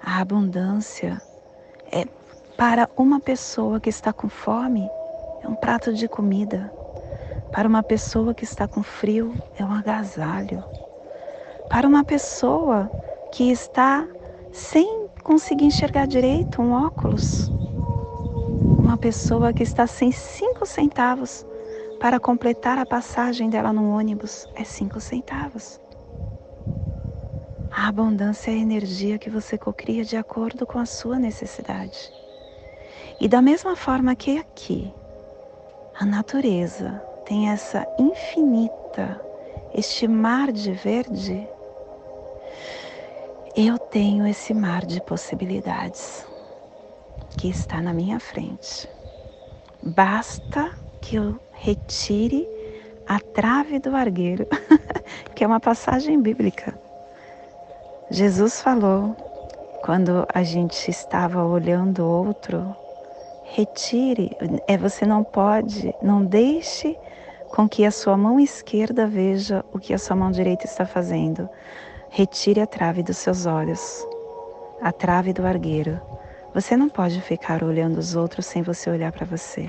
A 0.00 0.18
abundância 0.22 1.20
é 1.92 2.06
para 2.56 2.88
uma 2.96 3.20
pessoa 3.20 3.78
que 3.78 3.90
está 3.90 4.14
com 4.14 4.30
fome, 4.30 4.88
é 5.42 5.46
um 5.46 5.56
prato 5.56 5.92
de 5.92 6.08
comida. 6.08 6.72
Para 7.52 7.68
uma 7.68 7.82
pessoa 7.82 8.32
que 8.32 8.44
está 8.44 8.66
com 8.66 8.82
frio, 8.82 9.34
é 9.58 9.62
um 9.62 9.74
agasalho. 9.74 10.64
Para 11.68 11.87
uma 11.87 12.02
pessoa 12.02 12.90
que 13.30 13.50
está 13.50 14.08
sem 14.59 15.09
conseguir 15.23 15.66
enxergar 15.66 16.07
direito 16.07 16.61
um 16.61 16.73
óculos. 16.73 17.49
Uma 17.49 18.97
pessoa 18.97 19.53
que 19.53 19.62
está 19.62 19.87
sem 19.87 20.11
cinco 20.11 20.66
centavos 20.66 21.47
para 22.01 22.18
completar 22.18 22.77
a 22.77 22.85
passagem 22.85 23.49
dela 23.49 23.73
no 23.73 23.97
ônibus 23.97 24.49
é 24.57 24.64
cinco 24.64 25.01
centavos. 25.01 25.81
A 27.71 27.87
abundância 27.87 28.51
é 28.51 28.55
a 28.55 28.59
energia 28.59 29.18
que 29.18 29.31
você 29.31 29.57
cocria 29.57 30.05
de 30.05 30.16
acordo 30.16 30.66
com 30.66 30.81
a 30.81 30.87
sua 30.87 31.18
necessidade. 31.18 32.12
E 33.21 33.29
da 33.29 33.40
mesma 33.40 33.77
forma 33.77 34.16
que 34.16 34.38
aqui, 34.38 34.92
a 35.99 36.05
natureza 36.05 37.01
tem 37.25 37.49
essa 37.49 37.87
infinita, 37.99 39.21
este 39.73 40.09
mar 40.09 40.51
de 40.51 40.73
verde, 40.73 41.47
eu 43.56 43.78
tenho 43.78 44.26
esse 44.26 44.52
mar 44.52 44.84
de 44.84 45.00
possibilidades 45.00 46.26
que 47.37 47.48
está 47.48 47.80
na 47.80 47.92
minha 47.92 48.20
frente. 48.20 48.88
Basta 49.82 50.72
que 51.00 51.16
eu 51.16 51.38
retire 51.52 52.46
a 53.06 53.18
trave 53.20 53.78
do 53.78 53.94
argueiro, 53.96 54.46
que 55.34 55.44
é 55.44 55.46
uma 55.46 55.61
passagem 55.61 56.20
bíblica. 56.20 56.78
Jesus 58.11 58.61
falou 58.61 59.16
quando 59.84 60.26
a 60.32 60.42
gente 60.42 60.90
estava 60.90 61.44
olhando 61.44 62.04
outro, 62.04 62.74
retire, 63.44 64.37
é 64.66 64.76
você 64.76 65.06
não 65.06 65.24
pode, 65.24 65.94
não 66.02 66.24
deixe 66.24 66.96
com 67.50 67.68
que 67.68 67.84
a 67.84 67.90
sua 67.90 68.16
mão 68.16 68.38
esquerda 68.38 69.06
veja 69.06 69.64
o 69.72 69.78
que 69.78 69.94
a 69.94 69.98
sua 69.98 70.16
mão 70.16 70.30
direita 70.30 70.66
está 70.66 70.84
fazendo 70.84 71.48
Retire 72.11 72.61
a 72.61 72.66
trave 72.66 73.03
dos 73.03 73.18
seus 73.18 73.47
olhos, 73.47 74.07
a 74.81 74.90
trave 74.90 75.33
do 75.33 75.47
argueiro. 75.47 76.01
Você 76.55 76.77
não 76.77 76.88
pode 76.88 77.21
ficar 77.21 77.62
olhando 77.62 77.99
os 77.99 78.16
outros 78.16 78.47
sem 78.47 78.62
você 78.62 78.90
olhar 78.90 79.12
para 79.12 79.27
você. 79.27 79.66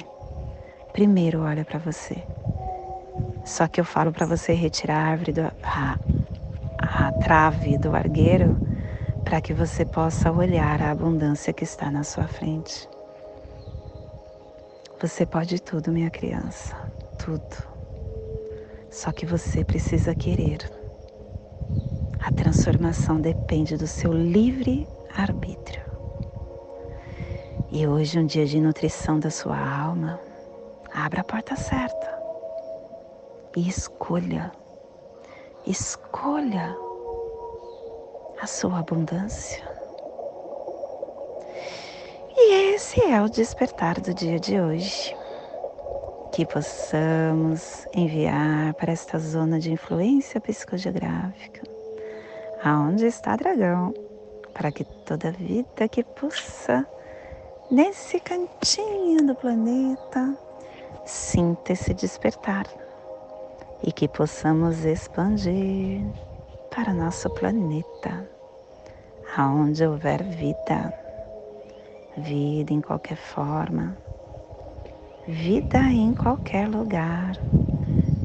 Primeiro 0.93 1.41
olha 1.41 1.65
para 1.65 1.78
você. 1.78 2.23
Só 3.43 3.67
que 3.67 3.80
eu 3.80 3.86
falo 3.86 4.12
para 4.12 4.25
você 4.25 4.54
retirar 4.54 4.97
a 4.97 5.12
árvore 5.12 5.34
do, 5.34 5.41
a, 5.63 5.99
a 6.78 7.12
trave 7.13 7.78
do 7.78 7.95
argueiro 7.95 8.58
para 9.23 9.41
que 9.41 9.54
você 9.54 9.86
possa 9.86 10.32
olhar 10.32 10.82
a 10.82 10.91
abundância 10.91 11.54
que 11.54 11.63
está 11.63 11.91
na 11.91 12.04
sua 12.04 12.28
frente. 12.28 12.89
Você 15.02 15.25
pode 15.25 15.62
tudo, 15.62 15.91
minha 15.91 16.10
criança, 16.10 16.75
tudo. 17.17 17.56
Só 18.89 19.12
que 19.12 19.25
você 19.25 19.63
precisa 19.63 20.15
querer. 20.15 20.78
A 22.21 22.32
transformação 22.32 23.19
depende 23.19 23.77
do 23.77 23.88
seu 23.88 24.12
livre 24.12 24.88
arbítrio. 25.15 25.84
E 27.71 27.88
hoje, 27.88 28.19
um 28.19 28.25
dia 28.25 28.45
de 28.45 28.60
nutrição 28.60 29.19
da 29.19 29.29
sua 29.29 29.58
alma, 29.58 30.19
abra 30.93 31.21
a 31.21 31.23
porta 31.23 31.55
certa 31.55 32.19
e 33.55 33.67
escolha, 33.67 34.51
escolha 35.65 36.75
a 38.41 38.47
sua 38.47 38.79
abundância. 38.79 39.63
E 42.36 42.73
esse 42.73 43.01
é 43.01 43.21
o 43.21 43.29
despertar 43.29 43.99
do 43.99 44.13
dia 44.13 44.39
de 44.39 44.60
hoje. 44.60 45.15
Que 46.32 46.45
possamos 46.45 47.86
enviar 47.93 48.73
para 48.75 48.93
esta 48.93 49.19
zona 49.19 49.60
de 49.60 49.71
influência 49.71 50.39
psicogeográfica, 50.39 51.62
aonde 52.63 53.06
está 53.06 53.36
dragão, 53.36 53.93
para 54.54 54.72
que 54.72 54.84
toda 54.84 55.32
vida 55.32 55.88
que 55.88 56.04
pulsa 56.04 56.86
nesse 57.72 58.19
cantinho 58.19 59.26
do 59.26 59.36
planeta 59.36 60.38
sinta 61.06 61.74
esse 61.74 61.93
despertar 61.93 62.65
e 63.84 63.91
que 63.91 64.08
possamos 64.08 64.84
expandir 64.84 66.02
para 66.69 66.93
nosso 66.93 67.30
planeta, 67.30 68.30
aonde 69.38 69.86
houver 69.86 70.24
vida, 70.24 70.93
vida 72.17 72.74
em 72.74 72.82
qualquer 72.82 73.17
forma, 73.17 73.98
vida 75.28 75.80
em 75.80 76.13
qualquer 76.13 76.67
lugar 76.67 77.38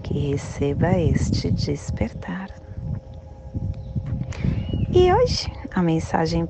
que 0.03 0.31
receba 0.33 0.93
este 0.99 1.51
despertar. 1.51 2.44
E 4.97 5.13
hoje 5.13 5.53
a 5.75 5.83
mensagem 5.83 6.49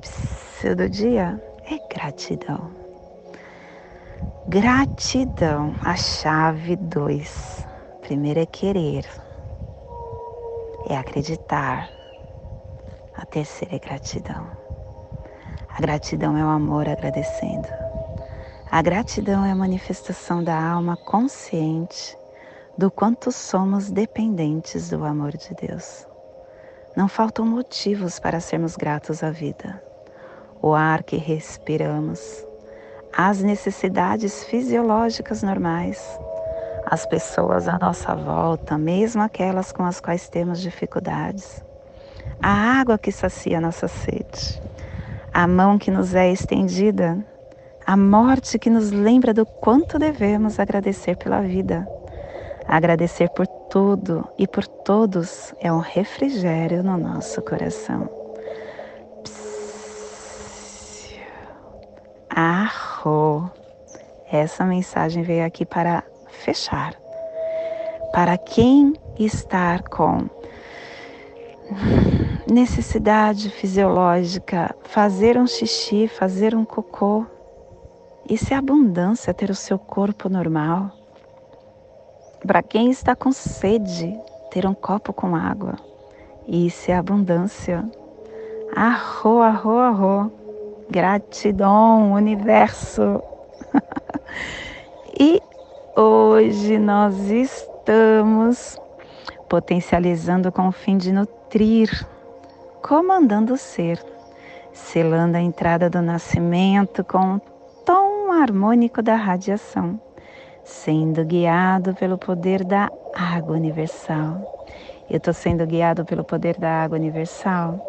do 0.77 0.87
dia 0.87 1.43
é 1.65 1.79
gratidão. 1.91 2.69
Gratidão, 4.47 5.73
a 5.81 5.95
chave 5.95 6.75
2. 6.75 7.65
Primeiro 8.01 8.39
é 8.39 8.45
querer, 8.45 9.03
é 10.87 10.95
acreditar. 10.95 11.89
A 13.15 13.25
terceira 13.25 13.77
é 13.77 13.79
gratidão. 13.79 14.45
A 15.67 15.81
gratidão 15.81 16.37
é 16.37 16.45
o 16.45 16.49
amor 16.49 16.87
agradecendo. 16.87 17.67
A 18.69 18.79
gratidão 18.83 19.43
é 19.43 19.53
a 19.53 19.55
manifestação 19.55 20.43
da 20.43 20.55
alma 20.55 20.95
consciente 20.95 22.15
do 22.77 22.91
quanto 22.91 23.31
somos 23.31 23.89
dependentes 23.89 24.91
do 24.91 25.03
amor 25.03 25.35
de 25.35 25.51
Deus. 25.55 26.05
Não 26.95 27.09
faltam 27.09 27.45
motivos 27.45 28.19
para 28.19 28.39
sermos 28.39 28.77
gratos 28.77 29.21
à 29.21 29.29
vida. 29.29 29.83
O 30.61 30.73
ar 30.73 31.03
que 31.03 31.17
respiramos, 31.17 32.45
as 33.15 33.41
necessidades 33.41 34.45
fisiológicas 34.45 35.43
normais, 35.43 36.01
as 36.85 37.05
pessoas 37.05 37.67
à 37.67 37.77
nossa 37.77 38.15
volta, 38.15 38.77
mesmo 38.77 39.21
aquelas 39.21 39.73
com 39.73 39.83
as 39.83 39.99
quais 39.99 40.29
temos 40.29 40.61
dificuldades, 40.61 41.61
a 42.41 42.79
água 42.79 42.97
que 42.97 43.11
sacia 43.11 43.59
nossa 43.59 43.89
sede, 43.89 44.61
a 45.33 45.45
mão 45.45 45.77
que 45.77 45.91
nos 45.91 46.15
é 46.15 46.31
estendida, 46.31 47.17
a 47.85 47.97
morte 47.97 48.57
que 48.57 48.69
nos 48.69 48.91
lembra 48.91 49.33
do 49.33 49.45
quanto 49.45 49.99
devemos 49.99 50.59
agradecer 50.59 51.17
pela 51.17 51.41
vida. 51.41 51.87
Agradecer 52.67 53.29
por 53.29 53.45
tudo 53.75 54.25
e 54.37 54.47
por 54.47 54.65
todos 54.65 55.53
é 55.59 55.69
um 55.69 55.79
refrigério 55.79 56.81
no 56.81 56.97
nosso 56.97 57.41
coração. 57.41 58.09
Arro. 62.29 63.51
Essa 64.31 64.63
mensagem 64.63 65.23
veio 65.23 65.45
aqui 65.45 65.65
para 65.65 66.05
fechar. 66.29 66.95
Para 68.13 68.37
quem 68.37 68.93
está 69.19 69.79
com 69.79 70.29
necessidade 72.49 73.49
fisiológica, 73.49 74.73
fazer 74.83 75.37
um 75.37 75.45
xixi, 75.45 76.07
fazer 76.07 76.55
um 76.55 76.63
cocô, 76.63 77.25
isso 78.29 78.53
é 78.53 78.55
abundância, 78.55 79.33
ter 79.33 79.49
o 79.49 79.55
seu 79.55 79.77
corpo 79.77 80.29
normal. 80.29 80.93
Para 82.45 82.61
quem 82.61 82.91
está 82.91 83.15
com 83.15 83.31
sede, 83.31 84.15
ter 84.51 84.67
um 84.67 84.73
copo 84.75 85.11
com 85.11 85.35
água, 85.35 85.75
isso 86.47 86.91
é 86.91 86.95
abundância. 86.95 87.83
Arro, 88.75 89.41
arro, 89.41 89.77
arro. 89.79 90.31
Gratidão, 90.87 92.13
universo. 92.13 93.19
e 95.19 95.41
hoje 95.95 96.77
nós 96.77 97.17
estamos 97.31 98.79
potencializando 99.49 100.51
com 100.51 100.67
o 100.67 100.71
fim 100.71 100.97
de 100.97 101.11
nutrir, 101.11 101.89
comandando 102.83 103.55
o 103.55 103.57
ser, 103.57 103.99
selando 104.71 105.37
a 105.37 105.41
entrada 105.41 105.89
do 105.89 105.99
nascimento 105.99 107.03
com 107.03 107.37
o 107.37 107.39
tom 107.83 108.31
harmônico 108.31 109.01
da 109.01 109.15
radiação, 109.15 109.99
sendo 110.65 111.23
guiado 111.23 111.93
pelo 111.93 112.17
poder 112.17 112.65
da 112.65 112.89
água 113.13 113.55
universal. 113.55 114.41
Eu 115.09 115.17
estou 115.17 115.33
sendo 115.33 115.65
guiado 115.65 116.03
pelo 116.03 116.23
poder 116.23 116.57
da 116.57 116.83
água 116.83 116.97
universal 116.97 117.79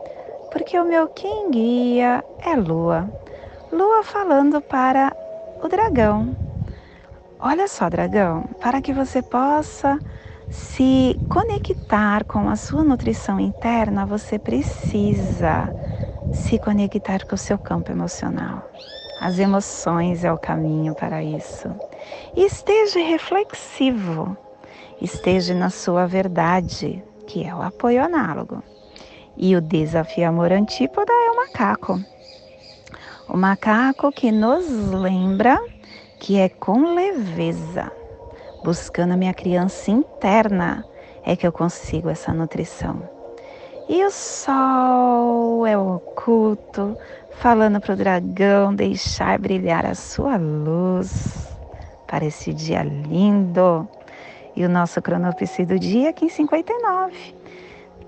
porque 0.51 0.79
o 0.79 0.85
meu 0.85 1.09
quem 1.09 1.51
guia 1.51 2.23
é 2.45 2.55
Lua. 2.55 3.11
Lua 3.73 4.03
falando 4.03 4.61
para 4.61 5.15
o 5.62 5.69
dragão. 5.69 6.37
Olha 7.41 7.67
só, 7.69 7.89
dragão, 7.91 8.45
para 8.61 8.81
que 8.81 8.93
você 8.93 9.23
possa 9.23 9.99
se 10.51 11.19
conectar 11.29 12.25
com 12.25 12.49
a 12.49 12.57
sua 12.57 12.85
nutrição 12.85 13.41
interna, 13.41 14.07
você 14.07 14.39
precisa 14.39 15.75
se 16.33 16.59
conectar 16.59 17.27
com 17.27 17.35
o 17.35 17.39
seu 17.39 17.59
campo 17.59 17.91
emocional. 17.91 18.62
As 19.20 19.38
emoções 19.38 20.24
é 20.24 20.33
o 20.33 20.38
caminho 20.38 20.94
para 20.94 21.22
isso. 21.22 21.68
E 22.35 22.44
esteja 22.44 23.00
reflexivo, 23.00 24.37
esteja 25.00 25.55
na 25.55 25.70
sua 25.70 26.07
verdade, 26.07 27.02
que 27.26 27.44
é 27.44 27.55
o 27.55 27.62
apoio 27.62 28.05
análogo. 28.05 28.62
E 29.37 29.57
o 29.57 29.61
desafio 29.61 30.29
amor 30.29 30.52
antípoda 30.52 31.12
é 31.12 31.31
o 31.31 31.37
macaco. 31.37 32.00
O 33.29 33.37
macaco 33.37 34.12
que 34.12 34.31
nos 34.31 34.68
lembra 34.68 35.59
que 36.20 36.38
é 36.38 36.48
com 36.48 36.94
leveza, 36.94 37.90
buscando 38.62 39.12
a 39.12 39.16
minha 39.16 39.35
criança 39.35 39.90
interna, 39.90 40.85
é 41.24 41.35
que 41.35 41.46
eu 41.46 41.52
consigo 41.52 42.09
essa 42.09 42.33
nutrição. 42.33 43.15
E 43.88 44.05
o 44.05 44.11
sol 44.11 45.66
é 45.66 45.79
oculto, 45.79 46.96
falando 47.38 47.81
para 47.81 47.94
o 47.94 47.96
dragão 47.96 48.75
deixar 48.75 49.38
brilhar 49.38 49.87
a 49.87 49.94
sua 49.94 50.37
luz 50.37 51.49
para 52.07 52.25
esse 52.25 52.53
dia 52.53 52.83
lindo. 52.83 53.88
E 54.57 54.64
o 54.64 54.68
nosso 54.68 55.01
cronopse 55.03 55.64
do 55.64 55.79
dia 55.79 56.09
é 56.09 56.12
1559 56.12 57.37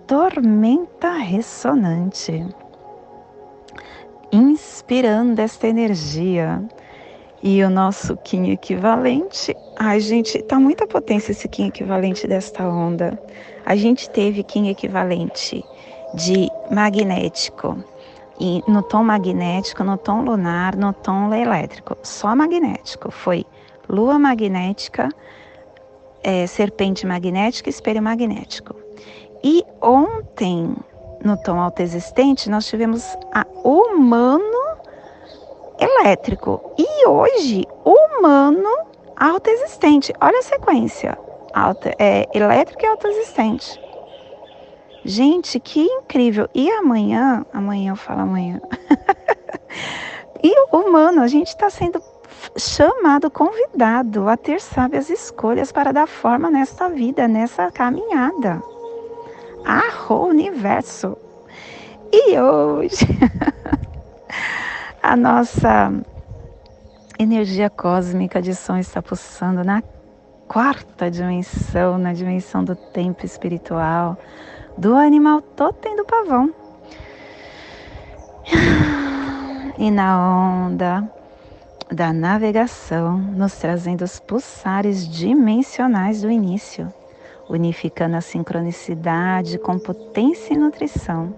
tormenta 0.09 1.11
ressonante, 1.19 2.43
inspirando 4.33 5.39
esta 5.39 5.69
energia. 5.69 6.65
E 7.41 7.63
o 7.63 7.71
nosso 7.71 8.17
Kim 8.17 8.51
equivalente, 8.51 9.55
ai 9.79 10.01
gente, 10.01 10.43
tá 10.43 10.59
muita 10.59 10.89
potência 10.89 11.31
esse 11.31 11.47
Kim 11.47 11.69
equivalente 11.69 12.27
desta 12.27 12.67
onda. 12.67 13.21
A 13.69 13.77
gente 13.77 14.09
teve 14.09 14.43
Kim 14.43 14.71
equivalente 14.71 15.63
de 16.15 16.49
magnético, 16.71 17.77
e 18.41 18.65
no 18.67 18.83
tom 18.83 19.05
magnético, 19.05 19.85
no 19.85 19.99
tom 19.99 20.23
lunar, 20.23 20.75
no 20.75 20.95
tom 20.95 21.35
elétrico, 21.35 21.95
só 22.03 22.35
magnético. 22.35 23.11
Foi 23.11 23.45
lua 23.87 24.19
magnética, 24.19 25.11
é, 26.23 26.47
serpente 26.47 27.07
magnética, 27.07 27.69
espelho 27.69 28.03
magnético. 28.03 28.75
E 29.45 29.63
ontem 29.83 30.75
no 31.23 31.37
tom 31.37 31.61
autoexistente, 31.61 32.49
nós 32.49 32.65
tivemos 32.67 33.05
a 33.35 33.45
humano 33.63 34.79
elétrico 35.79 36.73
e 36.79 37.07
hoje 37.07 37.67
humano 37.85 38.71
autoexistente. 39.15 40.11
Olha 40.23 40.39
a 40.39 40.43
sequência: 40.43 41.19
Alta, 41.53 41.95
é, 41.99 42.27
elétrico 42.35 42.83
e 42.83 42.87
autoexistente. 42.87 43.81
Gente, 45.05 45.59
que 45.59 45.83
incrível! 45.83 46.49
E 46.55 46.71
amanhã, 46.71 47.45
amanhã 47.53 47.93
eu 47.93 47.97
falo 47.97 48.21
amanhã. 48.21 48.61
e 50.43 50.53
o 50.71 50.77
humano, 50.77 51.23
a 51.23 51.29
gente 51.29 51.49
está 51.49 51.71
sendo 51.71 52.03
chamado, 52.57 53.31
convidado 53.31 54.29
a 54.29 54.37
ter 54.37 54.61
sábias 54.61 55.09
escolhas 55.09 55.73
para 55.73 55.93
dar 55.93 56.07
forma 56.07 56.51
nesta 56.51 56.89
vida, 56.89 57.27
nessa 57.27 57.71
caminhada. 57.71 58.63
Arro 59.65 60.27
universo. 60.27 61.17
E 62.13 62.39
hoje 62.39 63.07
a 65.03 65.15
nossa 65.17 65.93
energia 67.19 67.69
cósmica 67.69 68.41
de 68.41 68.55
som 68.55 68.79
está 68.79 69.03
pulsando 69.03 69.63
na 69.63 69.83
quarta 70.49 71.11
dimensão, 71.11 71.99
na 71.99 72.13
dimensão 72.13 72.65
do 72.65 72.75
tempo 72.75 73.25
espiritual, 73.25 74.17
do 74.77 74.97
animal 74.97 75.41
totem 75.41 75.95
do 75.95 76.05
pavão. 76.05 76.53
E 79.79 79.91
na 79.93 80.67
onda 80.67 81.09
da 81.89 82.13
navegação, 82.13 83.17
nos 83.17 83.55
trazendo 83.55 84.03
os 84.03 84.19
pulsares 84.19 85.09
dimensionais 85.09 86.23
do 86.23 86.31
início 86.31 86.93
unificando 87.49 88.17
a 88.17 88.21
sincronicidade 88.21 89.59
com 89.59 89.79
potência 89.79 90.53
e 90.53 90.59
nutrição, 90.59 91.35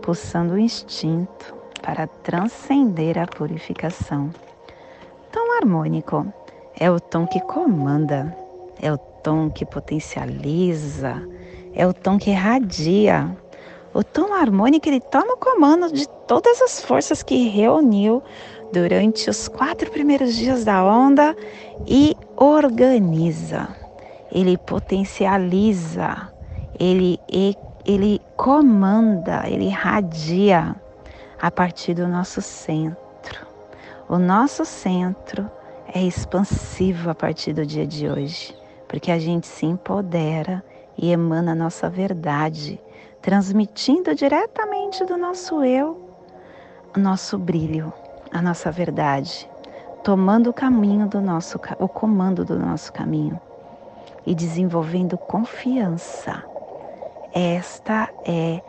pulsando 0.00 0.54
o 0.54 0.58
instinto 0.58 1.54
para 1.82 2.06
transcender 2.06 3.18
a 3.18 3.26
purificação. 3.26 4.30
Tom 5.32 5.56
harmônico 5.60 6.26
é 6.78 6.90
o 6.90 7.00
tom 7.00 7.26
que 7.26 7.40
comanda, 7.40 8.36
é 8.80 8.92
o 8.92 8.98
tom 8.98 9.50
que 9.50 9.64
potencializa, 9.64 11.22
é 11.74 11.86
o 11.86 11.92
tom 11.92 12.18
que 12.18 12.30
irradia. 12.30 13.36
O 13.92 14.04
tom 14.04 14.32
harmônico 14.32 14.88
ele 14.88 15.00
toma 15.00 15.34
o 15.34 15.36
comando 15.36 15.92
de 15.92 16.08
todas 16.26 16.60
as 16.62 16.80
forças 16.80 17.22
que 17.22 17.48
reuniu 17.48 18.22
durante 18.72 19.30
os 19.30 19.48
quatro 19.48 19.90
primeiros 19.90 20.34
dias 20.36 20.64
da 20.64 20.84
onda 20.84 21.36
e 21.86 22.14
organiza 22.36 23.68
ele 24.30 24.56
potencializa, 24.58 26.30
ele, 26.78 27.18
ele 27.84 28.20
comanda, 28.36 29.44
ele 29.46 29.66
irradia 29.66 30.76
a 31.40 31.50
partir 31.50 31.94
do 31.94 32.06
nosso 32.06 32.42
centro. 32.42 33.46
O 34.08 34.18
nosso 34.18 34.64
centro 34.64 35.50
é 35.92 36.02
expansivo 36.02 37.10
a 37.10 37.14
partir 37.14 37.52
do 37.52 37.64
dia 37.64 37.86
de 37.86 38.08
hoje, 38.08 38.54
porque 38.88 39.12
a 39.12 39.18
gente 39.18 39.46
se 39.46 39.66
empodera 39.66 40.64
e 40.96 41.12
emana 41.12 41.52
a 41.52 41.54
nossa 41.54 41.88
verdade, 41.88 42.80
transmitindo 43.22 44.14
diretamente 44.14 45.04
do 45.04 45.16
nosso 45.16 45.62
eu 45.62 46.08
o 46.96 46.98
nosso 46.98 47.38
brilho, 47.38 47.92
a 48.32 48.40
nossa 48.40 48.70
verdade, 48.70 49.48
tomando 50.02 50.50
o 50.50 50.52
caminho 50.52 51.06
do 51.06 51.20
nosso 51.20 51.60
o 51.78 51.88
comando 51.88 52.44
do 52.44 52.58
nosso 52.58 52.92
caminho 52.92 53.38
e 54.26 54.34
desenvolvendo 54.34 55.16
confiança. 55.16 56.42
Esta 57.32 58.08
é 58.24 58.60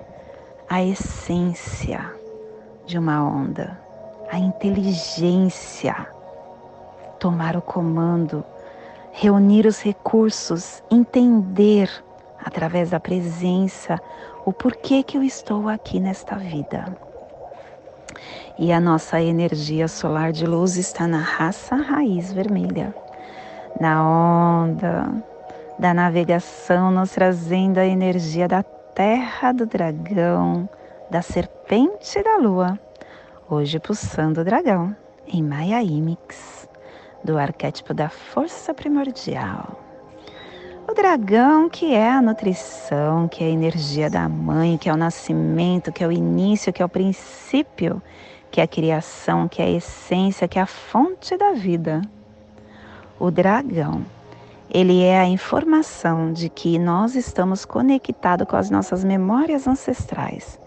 a 0.69 0.83
essência 0.83 2.13
de 2.85 2.97
uma 2.97 3.23
onda, 3.23 3.79
a 4.31 4.37
inteligência, 4.37 6.07
tomar 7.19 7.55
o 7.55 7.61
comando, 7.61 8.43
reunir 9.11 9.65
os 9.65 9.81
recursos, 9.81 10.83
entender 10.89 11.89
através 12.43 12.91
da 12.91 12.99
presença 12.99 13.99
o 14.45 14.53
porquê 14.53 15.03
que 15.03 15.17
eu 15.17 15.23
estou 15.23 15.67
aqui 15.67 15.99
nesta 15.99 16.35
vida. 16.35 16.85
E 18.57 18.71
a 18.71 18.79
nossa 18.79 19.21
energia 19.21 19.87
solar 19.87 20.31
de 20.31 20.45
luz 20.45 20.75
está 20.75 21.07
na 21.07 21.19
raça 21.19 21.75
raiz 21.75 22.33
vermelha, 22.33 22.93
na 23.79 24.03
onda 24.03 25.23
da 25.77 25.93
navegação, 25.93 26.91
nos 26.91 27.11
trazendo 27.11 27.77
a 27.77 27.85
energia 27.85 28.47
da 28.47 28.61
terra 28.61 29.53
do 29.53 29.65
dragão, 29.65 30.67
da 31.09 31.21
serpente 31.21 32.19
e 32.19 32.23
da 32.23 32.37
lua. 32.37 32.77
Hoje 33.49 33.79
pulsando 33.79 34.41
o 34.41 34.43
dragão 34.43 34.95
em 35.25 35.41
Maya 35.41 35.81
Imix, 35.81 36.68
do 37.23 37.37
arquétipo 37.37 37.93
da 37.93 38.09
força 38.09 38.73
primordial. 38.73 39.79
O 40.87 40.93
dragão 40.93 41.69
que 41.69 41.93
é 41.93 42.09
a 42.09 42.21
nutrição, 42.21 43.27
que 43.27 43.43
é 43.43 43.47
a 43.47 43.51
energia 43.51 44.09
da 44.09 44.27
mãe, 44.27 44.77
que 44.77 44.89
é 44.89 44.93
o 44.93 44.97
nascimento, 44.97 45.91
que 45.91 46.03
é 46.03 46.07
o 46.07 46.11
início, 46.11 46.73
que 46.73 46.81
é 46.81 46.85
o 46.85 46.89
princípio, 46.89 48.01
que 48.49 48.59
é 48.59 48.63
a 48.63 48.67
criação, 48.67 49.47
que 49.47 49.61
é 49.61 49.65
a 49.65 49.69
essência, 49.69 50.47
que 50.47 50.57
é 50.57 50.61
a 50.61 50.65
fonte 50.65 51.37
da 51.37 51.51
vida. 51.51 52.01
O 53.19 53.29
dragão 53.29 54.03
ele 54.71 55.01
é 55.01 55.19
a 55.19 55.27
informação 55.27 56.31
de 56.31 56.47
que 56.47 56.77
nós 56.77 57.15
estamos 57.15 57.65
conectados 57.65 58.47
com 58.47 58.55
as 58.55 58.69
nossas 58.69 59.03
memórias 59.03 59.67
ancestrais 59.67 60.59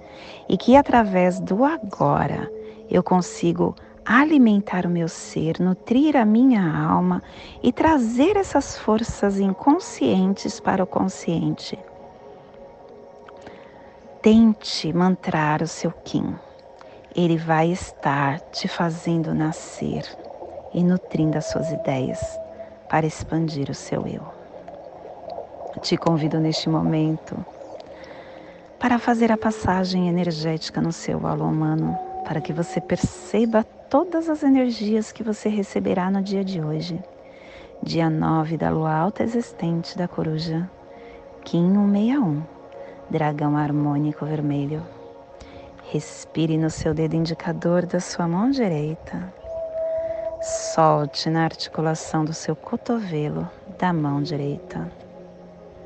e 0.48 0.56
que 0.56 0.74
através 0.74 1.38
do 1.38 1.64
agora 1.64 2.50
eu 2.90 3.00
consigo 3.00 3.76
alimentar 4.04 4.86
o 4.86 4.90
meu 4.90 5.08
ser, 5.08 5.60
nutrir 5.60 6.16
a 6.16 6.24
minha 6.24 6.62
alma 6.62 7.22
e 7.62 7.72
trazer 7.72 8.36
essas 8.36 8.76
forças 8.76 9.38
inconscientes 9.38 10.60
para 10.60 10.82
o 10.82 10.86
consciente. 10.86 11.78
Tente 14.20 14.92
mantrar 14.92 15.62
o 15.62 15.66
seu 15.66 15.90
Kim. 16.04 16.34
Ele 17.14 17.36
vai 17.36 17.70
estar 17.70 18.40
te 18.40 18.68
fazendo 18.68 19.34
nascer 19.34 20.04
e 20.72 20.82
nutrindo 20.82 21.36
as 21.36 21.46
suas 21.46 21.70
ideias 21.70 22.20
para 22.88 23.06
expandir 23.06 23.68
o 23.70 23.74
seu 23.74 24.06
eu. 24.06 24.22
Te 25.80 25.96
convido 25.96 26.38
neste 26.38 26.68
momento 26.68 27.44
para 28.78 28.98
fazer 28.98 29.30
a 29.30 29.36
passagem 29.36 30.08
energética 30.08 30.80
no 30.80 30.92
seu 30.92 31.26
alô 31.26 31.46
humano, 31.46 31.98
para 32.24 32.40
que 32.40 32.52
você 32.52 32.80
perceba 32.80 33.64
todas 33.88 34.28
as 34.28 34.42
energias 34.42 35.12
que 35.12 35.22
você 35.22 35.48
receberá 35.48 36.10
no 36.10 36.22
dia 36.22 36.44
de 36.44 36.62
hoje, 36.62 37.02
dia 37.82 38.08
9 38.08 38.56
da 38.56 38.70
lua 38.70 38.94
alta 38.94 39.22
existente 39.22 39.96
da 39.96 40.08
coruja, 40.08 40.70
Kim 41.44 41.72
161, 41.72 42.42
dragão 43.10 43.56
harmônico 43.56 44.24
vermelho. 44.24 44.82
Respire 45.90 46.56
no 46.56 46.70
seu 46.70 46.94
dedo 46.94 47.14
indicador 47.14 47.84
da 47.84 48.00
sua 48.00 48.26
mão 48.26 48.50
direita 48.50 49.32
Solte 50.42 51.30
na 51.30 51.44
articulação 51.44 52.24
do 52.24 52.34
seu 52.34 52.56
cotovelo 52.56 53.48
da 53.78 53.92
mão 53.92 54.20
direita, 54.20 54.90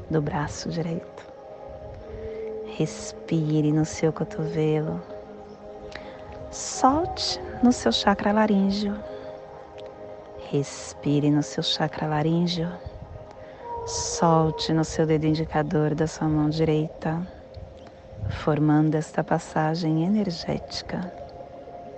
do 0.09 0.23
braço 0.23 0.71
direito. 0.71 1.27
Respire 2.65 3.71
no 3.71 3.85
seu 3.85 4.15
cotovelo. 4.15 4.99
Solte 6.51 7.41
no 7.63 7.73
seu 7.73 7.91
chakra 7.91 8.33
laríngeo. 8.33 8.97
Respire 10.51 11.31
no 11.31 11.43
seu 11.43 11.63
chakra 11.63 12.07
laríngeo. 12.07 12.71
Solte 13.87 14.73
no 14.73 14.85
seu 14.85 15.07
dedo 15.07 15.27
indicador 15.27 15.95
da 15.95 16.07
sua 16.07 16.29
mão 16.29 16.49
direita, 16.49 17.21
formando 18.29 18.95
esta 18.95 19.23
passagem 19.23 20.05
energética, 20.05 21.13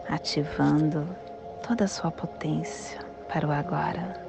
ativando 0.09 1.07
toda 1.67 1.85
a 1.85 1.89
sua 1.89 2.11
potência 2.11 2.99
para 3.29 3.47
o 3.47 3.53
agora. 3.53 4.29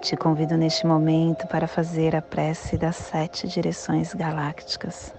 Te 0.00 0.16
convido 0.16 0.56
neste 0.56 0.86
momento 0.86 1.46
para 1.46 1.66
fazer 1.66 2.14
a 2.14 2.22
prece 2.22 2.76
das 2.76 2.96
sete 2.96 3.48
direções 3.48 4.12
galácticas, 4.12 5.12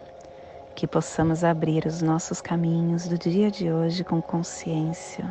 que 0.78 0.86
possamos 0.86 1.44
abrir 1.44 1.88
os 1.88 2.04
nossos 2.04 2.40
caminhos 2.40 3.08
do 3.08 3.18
dia 3.18 3.50
de 3.50 3.72
hoje 3.72 4.04
com 4.04 4.22
consciência. 4.22 5.28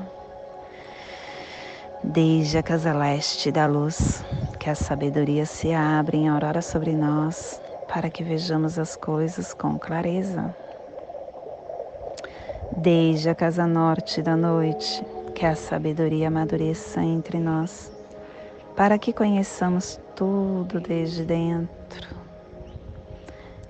Desde 2.03 2.59
a 2.59 2.65
casa 2.65 2.93
leste 2.93 3.53
da 3.53 3.65
luz, 3.65 4.25
que 4.59 4.69
a 4.69 4.75
sabedoria 4.75 5.47
se 5.47 5.73
abra 5.73 6.17
em 6.17 6.29
aurora 6.29 6.61
sobre 6.61 6.97
nós, 6.97 7.63
para 7.87 8.11
que 8.11 8.25
vejamos 8.25 8.77
as 8.77 8.97
coisas 8.97 9.55
com 9.55 9.79
clareza. 9.79 10.53
Desde 12.77 13.29
a 13.29 13.35
casa 13.37 13.69
norte 13.69 14.21
da 14.21 14.37
noite, 14.37 15.01
que 15.33 15.47
a 15.47 15.55
sabedoria 15.55 16.27
amadureça 16.27 17.01
entre 17.01 17.39
nós, 17.39 17.93
para 18.75 18.99
que 18.99 19.13
conheçamos 19.13 20.01
tudo 20.17 20.81
desde 20.81 21.25
dentro. 21.25 22.26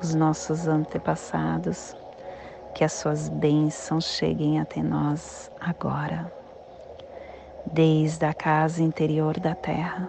os 0.00 0.14
nossos 0.14 0.68
antepassados, 0.68 1.96
que 2.74 2.84
as 2.84 2.92
suas 2.92 3.28
bênçãos 3.28 4.04
cheguem 4.04 4.60
até 4.60 4.82
nós 4.82 5.50
agora. 5.60 6.30
Desde 7.72 8.24
a 8.26 8.34
casa 8.34 8.82
interior 8.82 9.40
da 9.40 9.54
terra, 9.54 10.08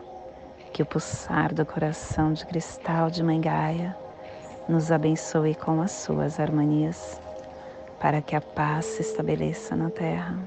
que 0.74 0.84
o 0.84 0.86
pulsar 0.86 1.54
do 1.54 1.66
coração 1.66 2.34
de 2.34 2.46
cristal 2.46 3.10
de 3.10 3.24
Mangaia 3.24 3.96
nos 4.68 4.92
abençoe 4.92 5.56
com 5.56 5.82
as 5.82 5.92
suas 5.92 6.40
harmonias, 6.40 7.20
para 8.00 8.22
que 8.22 8.36
a 8.36 8.42
paz 8.42 8.86
se 8.86 9.02
estabeleça 9.02 9.76
na 9.76 9.90
terra. 9.90 10.38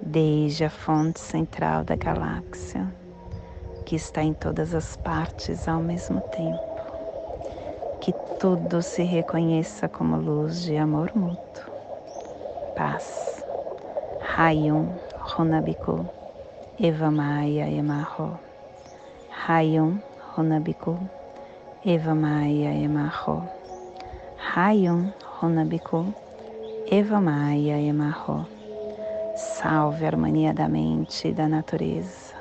Desde 0.00 0.64
a 0.64 0.70
fonte 0.70 1.20
central 1.20 1.84
da 1.84 1.94
galáxia, 1.94 2.92
que 3.84 3.94
está 3.94 4.22
em 4.22 4.32
todas 4.32 4.74
as 4.74 4.96
partes 4.96 5.68
ao 5.68 5.80
mesmo 5.80 6.20
tempo. 6.22 6.71
Que 8.02 8.12
tudo 8.36 8.82
se 8.82 9.04
reconheça 9.04 9.88
como 9.88 10.16
luz 10.16 10.64
de 10.64 10.76
amor 10.76 11.12
mútuo. 11.14 11.72
Paz. 12.74 13.44
Rayum 14.18 14.88
Runabiku 15.14 16.04
Eva 16.80 17.12
Maia 17.12 17.70
Emarro. 17.70 18.40
Rayum 19.46 20.00
Runabiku 20.34 20.98
Eva 21.86 22.12
Maia 22.12 22.74
Emarro. 22.74 23.48
Rayum 24.52 25.12
Runabiku 25.40 26.12
Eva 26.90 27.20
Maia 27.20 27.80
Emarro. 27.80 28.44
Salve 29.36 30.06
a 30.06 30.08
harmonia 30.08 30.52
da 30.52 30.66
mente 30.68 31.28
e 31.28 31.32
da 31.32 31.46
natureza 31.46 32.34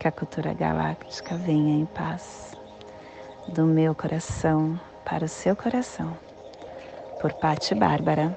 que 0.00 0.08
a 0.08 0.10
cultura 0.10 0.52
galáctica 0.52 1.36
venha 1.36 1.72
em 1.72 1.86
paz 1.86 2.51
do 3.48 3.64
meu 3.64 3.94
coração 3.94 4.78
para 5.04 5.24
o 5.24 5.28
seu 5.28 5.56
coração. 5.56 6.16
Por 7.20 7.32
Patti 7.34 7.74
Bárbara, 7.74 8.36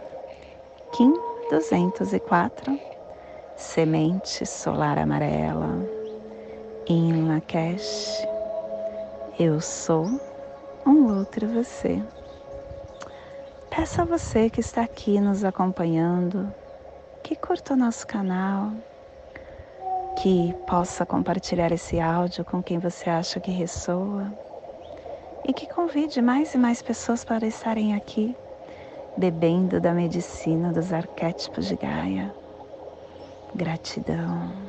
Kim 0.91 1.13
204, 1.49 2.79
Semente 3.55 4.45
Solar 4.45 4.97
Amarela, 4.97 5.87
em 6.87 7.27
Lakesh, 7.27 8.27
eu 9.39 9.61
sou 9.61 10.05
um 10.85 11.17
outro 11.17 11.47
você. 11.47 12.01
Peço 13.69 14.01
a 14.01 14.05
você 14.05 14.49
que 14.49 14.59
está 14.59 14.81
aqui 14.81 15.19
nos 15.19 15.43
acompanhando, 15.43 16.51
que 17.23 17.35
curta 17.35 17.73
o 17.73 17.77
nosso 17.77 18.05
canal, 18.07 18.71
que 20.21 20.53
possa 20.67 21.05
compartilhar 21.05 21.71
esse 21.71 21.99
áudio 21.99 22.45
com 22.45 22.61
quem 22.61 22.79
você 22.79 23.09
acha 23.09 23.39
que 23.39 23.51
ressoa 23.51 24.31
e 25.47 25.53
que 25.53 25.67
convide 25.67 26.21
mais 26.21 26.53
e 26.53 26.57
mais 26.57 26.81
pessoas 26.81 27.23
para 27.23 27.45
estarem 27.45 27.93
aqui 27.93 28.35
bebendo 29.15 29.79
da 29.79 29.93
medicina 29.93 30.73
dos 30.73 30.91
arquétipos 30.91 31.67
de 31.67 31.77
Gaia. 31.77 32.35
Gratidão. 33.53 34.64